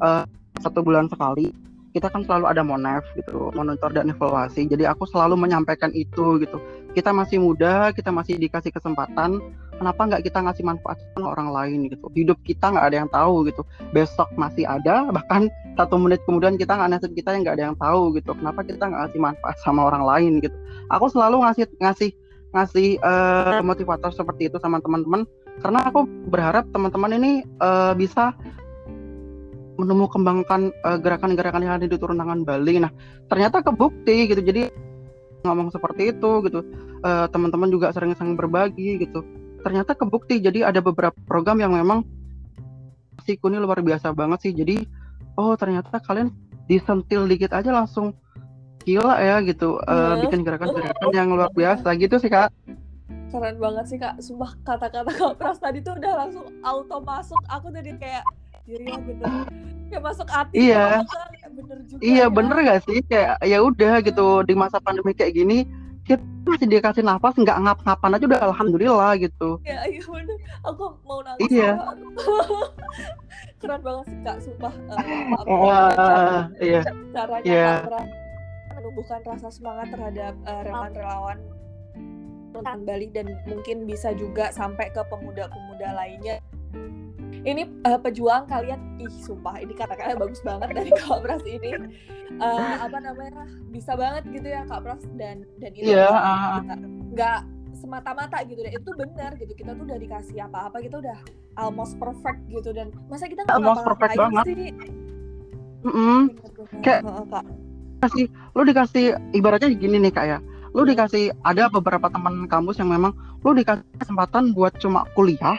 uh, 0.00 0.24
satu 0.64 0.80
bulan 0.80 1.06
sekali 1.12 1.52
kita 1.96 2.12
kan 2.12 2.22
selalu 2.24 2.46
ada 2.52 2.60
monef 2.60 3.02
gitu 3.16 3.48
monitor 3.56 3.88
dan 3.90 4.12
evaluasi. 4.12 4.68
Jadi 4.68 4.84
aku 4.84 5.08
selalu 5.08 5.40
menyampaikan 5.40 5.88
itu 5.96 6.36
gitu. 6.38 6.60
Kita 6.92 7.10
masih 7.16 7.40
muda 7.40 7.90
kita 7.96 8.12
masih 8.12 8.36
dikasih 8.36 8.70
kesempatan 8.70 9.40
kenapa 9.80 10.00
nggak 10.04 10.22
kita 10.28 10.38
ngasih 10.44 10.64
manfaat 10.68 11.00
ke 11.00 11.20
orang 11.24 11.48
lain 11.48 11.88
gitu? 11.88 12.06
Hidup 12.12 12.38
kita 12.44 12.70
nggak 12.76 12.86
ada 12.92 12.96
yang 13.04 13.10
tahu 13.10 13.48
gitu. 13.48 13.64
Besok 13.96 14.28
masih 14.36 14.68
ada 14.68 15.08
bahkan 15.16 15.48
satu 15.80 15.96
menit 15.96 16.20
kemudian 16.28 16.60
kita 16.60 16.76
nggak 16.76 16.98
nasib 16.98 17.12
kita 17.16 17.32
yang 17.32 17.42
nggak 17.42 17.56
ada 17.56 17.64
yang 17.72 17.78
tahu 17.80 18.14
gitu. 18.20 18.30
Kenapa 18.36 18.60
kita 18.62 18.82
nggak 18.84 19.00
ngasih 19.08 19.20
manfaat 19.24 19.56
sama 19.64 19.88
orang 19.88 20.04
lain 20.04 20.32
gitu? 20.44 20.56
Aku 20.92 21.08
selalu 21.08 21.42
ngasih 21.48 21.64
ngasih 21.80 22.10
ngasih 22.52 22.88
uh, 23.04 23.60
motivator 23.60 24.08
seperti 24.12 24.48
itu 24.48 24.56
sama 24.60 24.80
teman-teman 24.80 25.28
karena 25.58 25.90
aku 25.90 26.06
berharap 26.30 26.70
teman-teman 26.70 27.18
ini 27.18 27.32
uh, 27.58 27.92
bisa 27.98 28.34
menemukan 29.78 30.18
kembangkan 30.18 30.74
uh, 30.82 30.98
gerakan-gerakan 30.98 31.62
yang 31.62 31.74
ada 31.78 31.86
di 31.86 31.94
turun 31.94 32.18
tangan 32.18 32.42
Bali. 32.42 32.82
Nah, 32.82 32.90
ternyata 33.30 33.62
kebukti 33.62 34.26
gitu. 34.26 34.42
Jadi 34.42 34.66
ngomong 35.46 35.70
seperti 35.70 36.10
itu 36.10 36.30
gitu. 36.50 36.66
Uh, 37.06 37.30
teman-teman 37.30 37.70
juga 37.70 37.94
sering-sering 37.94 38.34
berbagi 38.34 38.98
gitu. 38.98 39.22
Ternyata 39.62 39.94
kebukti. 39.94 40.42
Jadi 40.42 40.66
ada 40.66 40.82
beberapa 40.82 41.14
program 41.30 41.62
yang 41.62 41.78
memang 41.78 42.02
si 43.22 43.38
ini 43.38 43.56
luar 43.62 43.78
biasa 43.78 44.10
banget 44.10 44.50
sih. 44.50 44.52
Jadi 44.54 44.82
oh 45.38 45.54
ternyata 45.54 46.02
kalian 46.02 46.34
disentil 46.66 47.30
dikit 47.30 47.54
aja 47.54 47.70
langsung 47.70 48.18
gila 48.82 49.14
ya 49.22 49.38
gitu. 49.46 49.78
Uh, 49.86 50.26
bikin 50.26 50.42
gerakan-gerakan 50.42 51.10
yang 51.14 51.30
luar 51.30 51.54
biasa 51.54 51.94
gitu 52.02 52.18
sih 52.18 52.26
kak 52.26 52.50
keren 53.28 53.56
banget 53.60 53.84
sih 53.88 53.98
kak. 54.00 54.14
Sumpah 54.20 54.52
kata-kata 54.64 55.10
kak 55.12 55.34
Pras 55.36 55.58
tadi 55.60 55.80
tuh 55.80 55.96
udah 55.96 56.12
langsung 56.26 56.46
auto 56.64 56.98
masuk. 57.02 57.40
Aku 57.48 57.72
jadi 57.72 57.94
kayak 57.96 58.24
diri 58.68 58.92
bener. 58.92 59.48
Kayak 59.88 60.02
masuk 60.04 60.28
hati 60.28 60.68
iya. 60.68 61.00
bener 61.48 61.80
juga 61.88 62.00
iya 62.04 62.26
ya. 62.28 62.32
bener 62.32 62.56
gak 62.60 62.80
sih? 62.84 62.98
Kayak 63.08 63.40
ya 63.44 63.58
udah 63.64 63.94
gitu. 64.04 64.28
Di 64.44 64.54
masa 64.56 64.76
pandemi 64.80 65.16
kayak 65.16 65.36
gini 65.36 65.64
kita 66.08 66.24
masih 66.48 66.68
dikasih 66.72 67.04
nafas 67.04 67.36
nggak 67.36 67.60
ngap-ngapan 67.60 68.16
aja 68.16 68.24
udah 68.24 68.40
alhamdulillah 68.48 69.12
gitu. 69.20 69.60
Iya 69.64 69.80
iya 69.92 70.02
bener. 70.04 70.38
Aku 70.64 70.96
mau 71.04 71.20
nangis. 71.20 71.48
Iya. 71.52 71.72
Keren 73.60 73.80
banget 73.84 74.04
sih 74.08 74.18
kak. 74.24 74.36
Sumpah 74.44 74.74
uh, 75.48 75.92
uh, 75.96 76.40
iya. 76.60 76.80
caranya 77.12 77.44
iya. 77.44 77.72
kak 77.84 78.28
menumbuhkan 78.78 79.20
rasa 79.26 79.50
semangat 79.50 79.90
terhadap 79.90 80.34
uh, 80.46 80.60
relawan-relawan 80.62 81.38
tentang 82.58 82.82
Bali 82.84 83.06
dan 83.14 83.26
mungkin 83.46 83.86
bisa 83.86 84.12
juga 84.14 84.50
sampai 84.50 84.90
ke 84.90 85.02
pemuda-pemuda 85.06 85.88
lainnya. 85.94 86.42
Ini 87.38 87.70
uh, 87.86 87.98
pejuang 88.02 88.50
kalian 88.50 88.98
ih 88.98 89.14
sumpah 89.22 89.62
ini 89.62 89.70
kata-kata 89.72 90.18
bagus 90.18 90.42
banget 90.42 90.74
dari 90.74 90.90
Kak 90.90 91.22
Pras 91.22 91.44
ini. 91.46 91.70
Uh, 92.42 92.74
apa 92.82 92.98
namanya 92.98 93.46
bisa 93.70 93.94
banget 93.94 94.26
gitu 94.34 94.48
ya 94.50 94.66
Kak 94.66 94.82
Pras 94.82 95.02
dan 95.14 95.46
dan 95.62 95.70
itu 95.72 95.86
yeah, 95.86 96.10
iya, 96.10 96.66
uh, 96.66 96.78
nggak 97.14 97.40
semata-mata 97.78 98.42
gitu 98.42 98.58
deh 98.58 98.74
itu 98.74 98.90
benar 98.98 99.38
gitu 99.38 99.52
kita 99.54 99.70
tuh 99.78 99.84
udah 99.86 99.98
dikasih 100.02 100.36
apa-apa 100.50 100.82
kita 100.82 100.98
udah 100.98 101.18
almost 101.54 101.94
perfect 102.02 102.42
gitu 102.50 102.74
dan 102.74 102.90
masa 103.06 103.30
kita 103.30 103.46
nggak 103.46 103.54
almost 103.54 103.86
perfect 103.86 104.18
banget. 104.18 104.44
sih? 104.44 104.74
Mm 105.86 105.92
-hmm. 105.94 106.20
kayak 106.82 107.06
kak. 107.06 107.44
kasih 108.02 108.26
lu 108.58 108.62
dikasih 108.66 109.04
ibaratnya 109.30 109.70
gini 109.78 110.02
nih 110.02 110.10
kak 110.10 110.26
ya 110.26 110.38
lu 110.76 110.84
dikasih 110.84 111.32
ada 111.44 111.68
beberapa 111.72 112.08
teman 112.12 112.44
kampus 112.48 112.80
yang 112.80 112.92
memang 112.92 113.12
lu 113.44 113.56
dikasih 113.56 113.84
kesempatan 114.00 114.52
buat 114.52 114.76
cuma 114.80 115.04
kuliah 115.16 115.56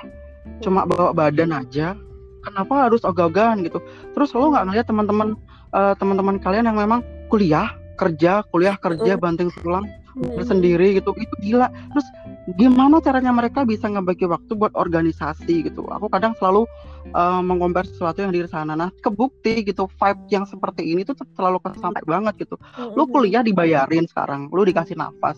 cuma 0.63 0.83
bawa 0.87 1.13
badan 1.13 1.53
aja. 1.53 1.95
Kenapa 2.39 2.87
harus 2.87 3.03
ogah-ogahan 3.03 3.61
gitu? 3.67 3.83
Terus 4.15 4.31
lo 4.31 4.49
nggak 4.49 4.65
ngeliat 4.71 4.85
teman-teman 4.87 5.35
uh, 5.75 5.93
teman-teman 5.99 6.39
kalian 6.39 6.71
yang 6.71 6.79
memang 6.79 7.03
kuliah 7.27 7.75
kerja 7.99 8.47
kuliah 8.55 8.79
kerja 8.79 9.19
banting 9.19 9.51
tulang 9.59 9.83
hmm. 10.15 10.39
sendiri 10.47 10.95
gitu 10.95 11.11
itu 11.19 11.35
gila. 11.43 11.67
Terus 11.91 12.07
gimana 12.55 13.03
caranya 13.03 13.29
mereka 13.35 13.67
bisa 13.67 13.85
ngebagi 13.85 14.25
waktu 14.25 14.51
buat 14.55 14.73
organisasi 14.73 15.69
gitu? 15.69 15.85
Aku 15.91 16.07
kadang 16.09 16.33
selalu 16.39 16.65
uh, 17.13 17.43
mengompar 17.43 17.85
sesuatu 17.85 18.23
yang 18.23 18.33
di 18.33 18.41
sana. 18.47 18.73
Nah 18.73 18.89
kebukti 19.03 19.62
gitu 19.62 19.85
vibe 19.99 20.21
yang 20.31 20.45
seperti 20.47 20.88
ini 20.88 21.05
tuh 21.05 21.13
selalu 21.35 21.62
sampai 21.77 22.01
banget 22.07 22.47
gitu. 22.47 22.55
Lu 22.95 23.05
kuliah 23.05 23.43
dibayarin 23.45 24.07
sekarang 24.09 24.49
lu 24.49 24.65
dikasih 24.65 24.97
nafas. 24.97 25.38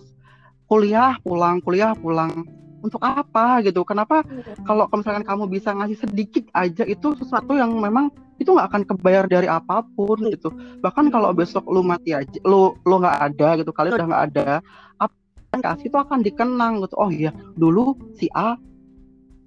Kuliah 0.69 1.19
pulang 1.25 1.59
kuliah 1.59 1.91
pulang. 1.97 2.47
Untuk 2.81 2.97
apa 3.05 3.61
gitu? 3.61 3.85
Kenapa 3.85 4.25
kalau 4.65 4.89
misalkan 4.89 5.21
kamu 5.21 5.45
bisa 5.53 5.69
ngasih 5.69 6.01
sedikit 6.01 6.49
aja 6.57 6.81
itu 6.81 7.13
sesuatu 7.13 7.53
yang 7.53 7.69
memang 7.77 8.09
itu 8.41 8.49
nggak 8.49 8.73
akan 8.73 8.83
kebayar 8.89 9.29
dari 9.29 9.45
apa 9.45 9.85
pun 9.93 10.17
gitu. 10.33 10.49
Bahkan 10.81 11.13
kalau 11.13 11.29
besok 11.29 11.69
lu 11.69 11.85
mati 11.85 12.17
aja 12.17 12.41
lu 12.41 12.73
lu 12.89 12.95
nggak 12.97 13.17
ada 13.21 13.49
gitu 13.61 13.69
kalian 13.69 14.01
udah 14.01 14.07
nggak 14.09 14.25
ada 14.33 14.47
apa 14.97 15.20
kasih 15.59 15.91
itu 15.91 15.97
akan 15.99 16.23
dikenang 16.23 16.79
gitu 16.79 16.95
oh 16.95 17.11
iya 17.11 17.35
dulu 17.59 17.99
si 18.15 18.31
A 18.31 18.55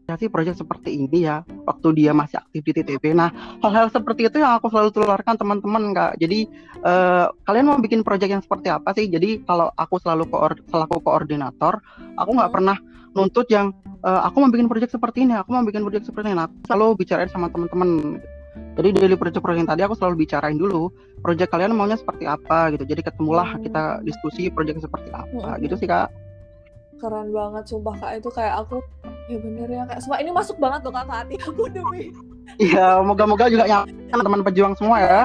ya 0.05 0.21
sih 0.21 0.29
proyek 0.29 0.53
seperti 0.53 1.01
ini 1.01 1.25
ya 1.25 1.41
waktu 1.65 1.97
dia 1.97 2.13
masih 2.13 2.37
aktif 2.37 2.61
di 2.61 2.73
TTP. 2.77 3.17
Nah 3.17 3.33
hal-hal 3.65 3.89
seperti 3.89 4.29
itu 4.29 4.37
yang 4.37 4.61
aku 4.61 4.69
selalu 4.69 4.93
tularkan 4.93 5.41
teman-teman 5.41 5.97
kak. 5.97 6.21
Jadi 6.21 6.45
uh, 6.85 7.33
kalian 7.49 7.73
mau 7.73 7.81
bikin 7.81 8.05
proyek 8.05 8.29
yang 8.37 8.45
seperti 8.45 8.69
apa 8.69 8.93
sih? 8.93 9.09
Jadi 9.09 9.41
kalau 9.49 9.73
aku 9.73 9.97
selalu 9.97 10.29
koor 10.29 10.61
selaku 10.69 11.01
koordinator, 11.01 11.81
aku 12.21 12.31
nggak 12.37 12.51
hmm. 12.53 12.57
pernah 12.61 12.77
nuntut 13.17 13.49
yang 13.49 13.73
uh, 14.05 14.29
aku 14.29 14.45
mau 14.45 14.51
bikin 14.53 14.69
proyek 14.69 14.93
seperti 14.93 15.25
ini, 15.25 15.39
aku 15.39 15.49
mau 15.55 15.65
bikin 15.65 15.81
proyek 15.81 16.05
seperti 16.05 16.35
ini. 16.35 16.37
Nah, 16.37 16.53
aku 16.53 16.57
selalu 16.69 16.87
bicarain 17.01 17.31
sama 17.33 17.49
teman-teman. 17.49 18.21
Jadi 18.75 18.89
dari 18.95 19.15
proyek-proyek 19.19 19.67
tadi 19.67 19.83
aku 19.83 19.95
selalu 19.99 20.27
bicarain 20.27 20.59
dulu 20.59 20.91
proyek 21.23 21.51
kalian 21.51 21.75
maunya 21.75 21.99
seperti 21.99 22.27
apa 22.27 22.75
gitu. 22.75 22.87
Jadi 22.87 23.03
ketemulah 23.03 23.55
hmm. 23.55 23.63
kita 23.67 23.83
diskusi 24.07 24.51
proyek 24.51 24.79
seperti 24.83 25.11
apa 25.11 25.59
hmm. 25.59 25.63
gitu 25.67 25.75
sih 25.79 25.89
kak. 25.91 26.11
Keren 26.99 27.35
banget 27.35 27.65
sumpah 27.69 27.95
kak 27.99 28.13
itu 28.23 28.31
kayak 28.31 28.65
aku 28.65 28.79
ya 29.29 29.39
bener 29.41 29.69
ya 29.73 29.83
kak 29.89 29.99
semua 30.05 30.21
ini 30.21 30.31
masuk 30.31 30.57
banget 30.61 30.85
loh 30.85 30.93
kak 30.93 31.05
ke 31.09 31.15
hati 31.17 31.35
aku 31.41 31.63
demi 31.73 32.13
iya 32.61 33.01
moga-moga 33.01 33.49
juga 33.49 33.65
nyampe 33.65 34.21
teman 34.21 34.45
pejuang 34.45 34.75
semua 34.77 34.97
ya, 35.01 35.25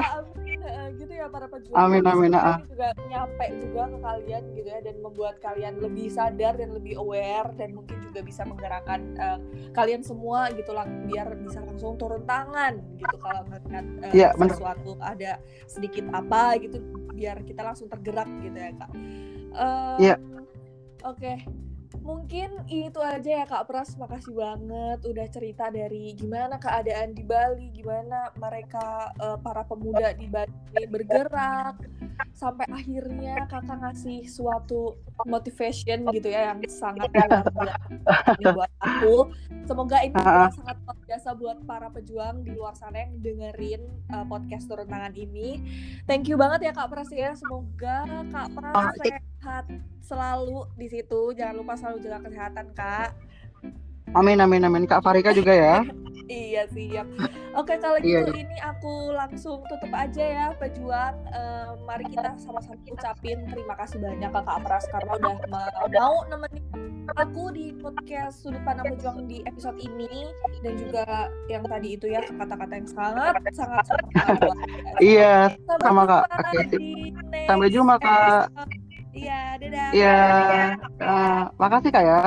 para 1.30 1.46
pejuang 1.46 1.78
amin 1.78 2.02
amin 2.04 2.32
ah. 2.34 2.58
juga 2.66 2.92
nyampe 3.08 3.46
juga 3.62 3.82
ke 3.86 3.98
kalian 4.02 4.42
gitu 4.58 4.68
ya 4.68 4.80
dan 4.82 4.96
membuat 4.98 5.34
kalian 5.38 5.74
lebih 5.78 6.06
sadar 6.10 6.54
dan 6.58 6.70
lebih 6.74 6.98
aware 6.98 7.48
dan 7.56 7.72
mungkin 7.72 7.96
juga 8.04 8.20
bisa 8.20 8.42
menggerakkan 8.44 9.00
uh, 9.16 9.38
kalian 9.72 10.02
semua 10.02 10.50
gitu 10.52 10.74
lah 10.74 10.84
biar 11.06 11.38
bisa 11.38 11.62
langsung 11.62 11.94
turun 11.96 12.26
tangan 12.26 12.82
gitu 12.98 13.16
kalau 13.22 13.42
melihat 13.46 13.86
uh, 14.04 14.12
ya, 14.12 14.28
sesuatu 14.34 14.98
bener. 14.98 15.10
ada 15.14 15.32
sedikit 15.70 16.04
apa 16.10 16.58
gitu 16.58 16.82
biar 17.14 17.40
kita 17.46 17.62
langsung 17.62 17.86
tergerak 17.86 18.28
gitu 18.42 18.58
ya 18.58 18.70
kak 18.74 18.90
uh, 19.54 19.96
ya 20.02 20.14
oke 21.06 21.16
okay 21.16 21.69
mungkin 21.98 22.62
itu 22.70 23.02
aja 23.02 23.42
ya 23.42 23.44
Kak 23.46 23.66
Pras. 23.66 23.98
Makasih 23.98 24.34
banget 24.34 24.98
udah 25.02 25.26
cerita 25.26 25.66
dari 25.68 26.14
gimana 26.14 26.56
keadaan 26.62 27.12
di 27.12 27.26
Bali 27.26 27.74
gimana 27.74 28.30
mereka 28.38 29.10
uh, 29.18 29.38
para 29.42 29.66
pemuda 29.66 30.14
di 30.14 30.30
Bali 30.30 30.86
bergerak 30.86 31.82
sampai 32.36 32.68
akhirnya 32.70 33.48
kakak 33.48 33.80
ngasih 33.80 34.28
suatu 34.28 34.96
motivation 35.26 36.08
gitu 36.14 36.28
ya 36.30 36.52
yang 36.52 36.60
sangat 36.70 37.10
luar 37.10 37.44
biasa 37.50 38.48
buat 38.54 38.72
aku. 38.80 39.16
Semoga 39.66 39.96
ini 40.02 40.16
uh. 40.16 40.50
sangat 40.50 40.76
luar 40.82 40.98
biasa 41.06 41.28
buat 41.36 41.58
para 41.66 41.88
pejuang 41.90 42.46
di 42.46 42.54
luar 42.54 42.74
sana 42.78 43.06
yang 43.06 43.12
dengerin 43.20 43.82
uh, 44.14 44.24
podcast 44.26 44.70
turun 44.70 44.88
tangan 44.88 45.14
ini. 45.14 45.60
Thank 46.06 46.30
you 46.30 46.38
banget 46.38 46.70
ya 46.70 46.72
Kak 46.72 46.88
Pras 46.90 47.10
ya. 47.10 47.34
Semoga 47.34 48.06
Kak 48.30 48.48
Pras 48.54 48.94
sehat 49.40 49.64
selalu 50.04 50.68
di 50.76 50.86
situ 50.92 51.32
jangan 51.32 51.64
lupa 51.64 51.72
selalu 51.72 52.04
jaga 52.04 52.28
kesehatan 52.28 52.76
Kak 52.76 53.16
Amin 54.10 54.42
amin 54.42 54.66
amin 54.66 54.84
Kak 54.90 55.06
Farika 55.06 55.30
juga 55.30 55.54
ya. 55.54 55.86
iya 56.26 56.66
siap. 56.66 57.06
Oke 57.54 57.78
kalau 57.78 57.94
iya, 58.02 58.26
gitu 58.26 58.34
iya. 58.34 58.42
ini 58.42 58.58
aku 58.58 59.14
langsung 59.14 59.62
tutup 59.70 59.86
aja 59.94 60.24
ya 60.26 60.46
pejuang. 60.58 61.14
Uh, 61.30 61.78
mari 61.86 62.02
kita 62.10 62.34
sama-sama 62.42 62.74
ucapin 62.90 63.38
terima 63.46 63.78
kasih 63.78 64.02
banyak 64.02 64.30
Kak 64.34 64.58
Pras 64.66 64.90
karena 64.90 65.14
udah 65.14 65.34
mau 65.94 66.26
nemenin 66.26 66.64
aku 67.14 67.54
di 67.54 67.70
podcast 67.78 68.42
sudut 68.42 68.58
pandang 68.66 68.90
pejuang 68.98 69.30
di 69.30 69.46
episode 69.46 69.78
ini 69.78 70.30
dan 70.66 70.74
juga 70.74 71.30
yang 71.46 71.62
tadi 71.70 71.94
itu 71.94 72.10
ya 72.10 72.22
kata-kata 72.26 72.82
yang 72.82 72.90
sangat 72.90 73.34
sangat 73.54 73.84
sangat 73.86 74.50
Iya 75.14 75.54
sama 75.78 76.02
Kak. 76.02 76.24
Oke. 76.34 76.82
Sampai 77.46 77.70
jumpa 77.70 77.94
Kak. 78.02 78.50
Iya, 79.10 79.58
dadah. 79.58 79.88
Iya. 79.90 80.16
Uh, 81.02 81.42
makasih 81.58 81.90
Kak 81.90 82.04
ya. 82.06 82.22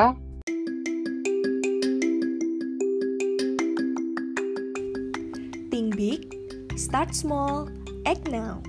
Think 5.72 5.96
big, 5.96 6.28
start 6.76 7.15
small, 7.15 7.72
act 8.06 8.28
now. 8.28 8.60